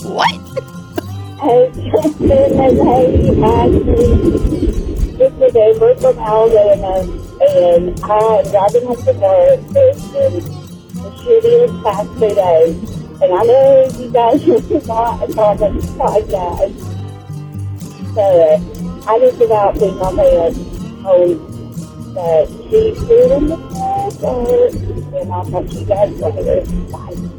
[0.04, 0.32] What?
[1.48, 4.12] Hey, Kristen and hey, Ashley.
[5.16, 7.00] This is Amber from Alabama,
[7.40, 9.60] and I am driving home from work.
[9.70, 12.76] It's the shittiest past two days.
[13.22, 16.80] And I know you guys are not a part of this podcast.
[18.14, 18.26] So
[19.08, 20.60] I just about beat my pants
[21.06, 21.28] on
[22.14, 26.66] that she's doing the podcast, and I'll talk to you guys later.
[26.92, 27.37] Bye.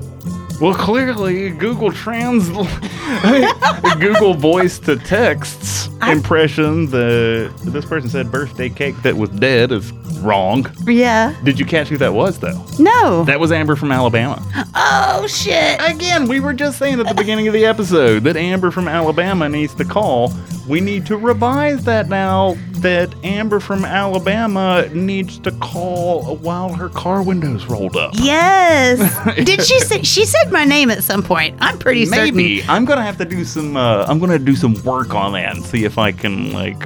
[0.61, 2.48] Well, clearly, Google Trans,
[4.00, 6.90] Google voice to texts impression.
[6.90, 10.66] The this person said birthday cake that was dead is wrong.
[10.84, 11.34] Yeah.
[11.44, 12.64] Did you catch who that was though?
[12.78, 13.24] No.
[13.24, 14.42] That was Amber from Alabama.
[14.74, 15.80] oh shit.
[15.80, 19.48] Again, we were just saying at the beginning of the episode that Amber from Alabama
[19.48, 20.32] needs to call.
[20.68, 26.90] We need to revise that now that Amber from Alabama needs to call while her
[26.90, 28.12] car windows rolled up.
[28.16, 28.98] Yes.
[29.44, 31.57] Did she say she said my name at some point?
[31.61, 32.36] I'm pretty certain.
[32.36, 33.76] Maybe I'm gonna have to do some.
[33.76, 36.78] Uh, I'm gonna do some work on that and see if I can like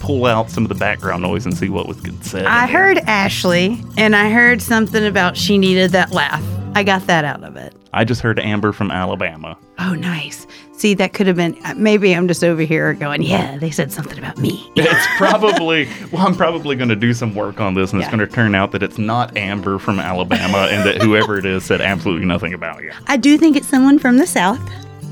[0.00, 2.46] pull out some of the background noise and see what was getting said.
[2.46, 6.42] I heard Ashley, and I heard something about she needed that laugh.
[6.74, 7.74] I got that out of it.
[7.92, 9.58] I just heard Amber from Alabama.
[9.78, 10.46] Oh, nice.
[10.82, 11.56] See, that could have been.
[11.76, 14.68] Maybe I'm just over here going, yeah, they said something about me.
[14.76, 16.26] It's probably well.
[16.26, 18.72] I'm probably going to do some work on this, and it's going to turn out
[18.72, 22.82] that it's not Amber from Alabama, and that whoever it is said absolutely nothing about
[22.82, 22.90] you.
[23.06, 24.60] I do think it's someone from the South.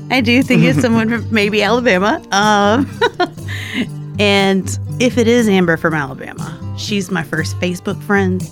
[0.09, 2.21] I do think it's someone from maybe Alabama.
[2.31, 2.85] Um,
[4.19, 8.43] and if it is Amber from Alabama, she's my first Facebook friend.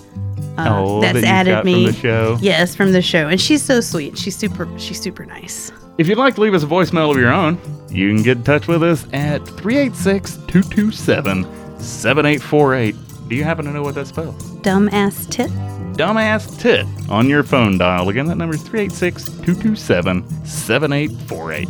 [0.56, 1.84] Uh, oh, that's that added me.
[1.84, 2.38] from the show.
[2.40, 4.16] Yes, from the show, and she's so sweet.
[4.16, 4.66] She's super.
[4.78, 5.70] She's super nice.
[6.00, 7.58] If you'd like to leave us a voicemail of your own,
[7.90, 11.44] you can get in touch with us at 386 227
[11.78, 12.96] 7848.
[13.28, 14.42] Do you happen to know what that spells?
[14.62, 15.50] Dumbass tit.
[15.98, 18.08] Dumbass tit on your phone dial.
[18.08, 21.68] Again, that number is 386 227 7848.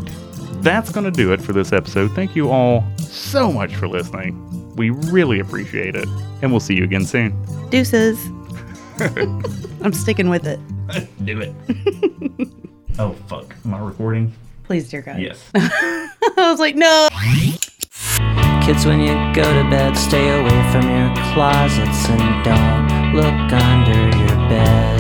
[0.62, 2.12] That's going to do it for this episode.
[2.12, 4.76] Thank you all so much for listening.
[4.76, 6.06] We really appreciate it.
[6.40, 7.34] And we'll see you again soon.
[7.70, 8.24] Deuces.
[9.82, 10.60] I'm sticking with it.
[11.24, 12.48] Do it.
[12.99, 13.55] oh, fuck.
[13.64, 14.32] Am I recording?
[14.64, 15.20] Please, dear God.
[15.20, 15.43] Yes.
[15.55, 17.09] I was like, no.
[18.64, 24.16] Kids, when you go to bed, stay away from your closets and don't look under
[24.18, 24.99] your bed.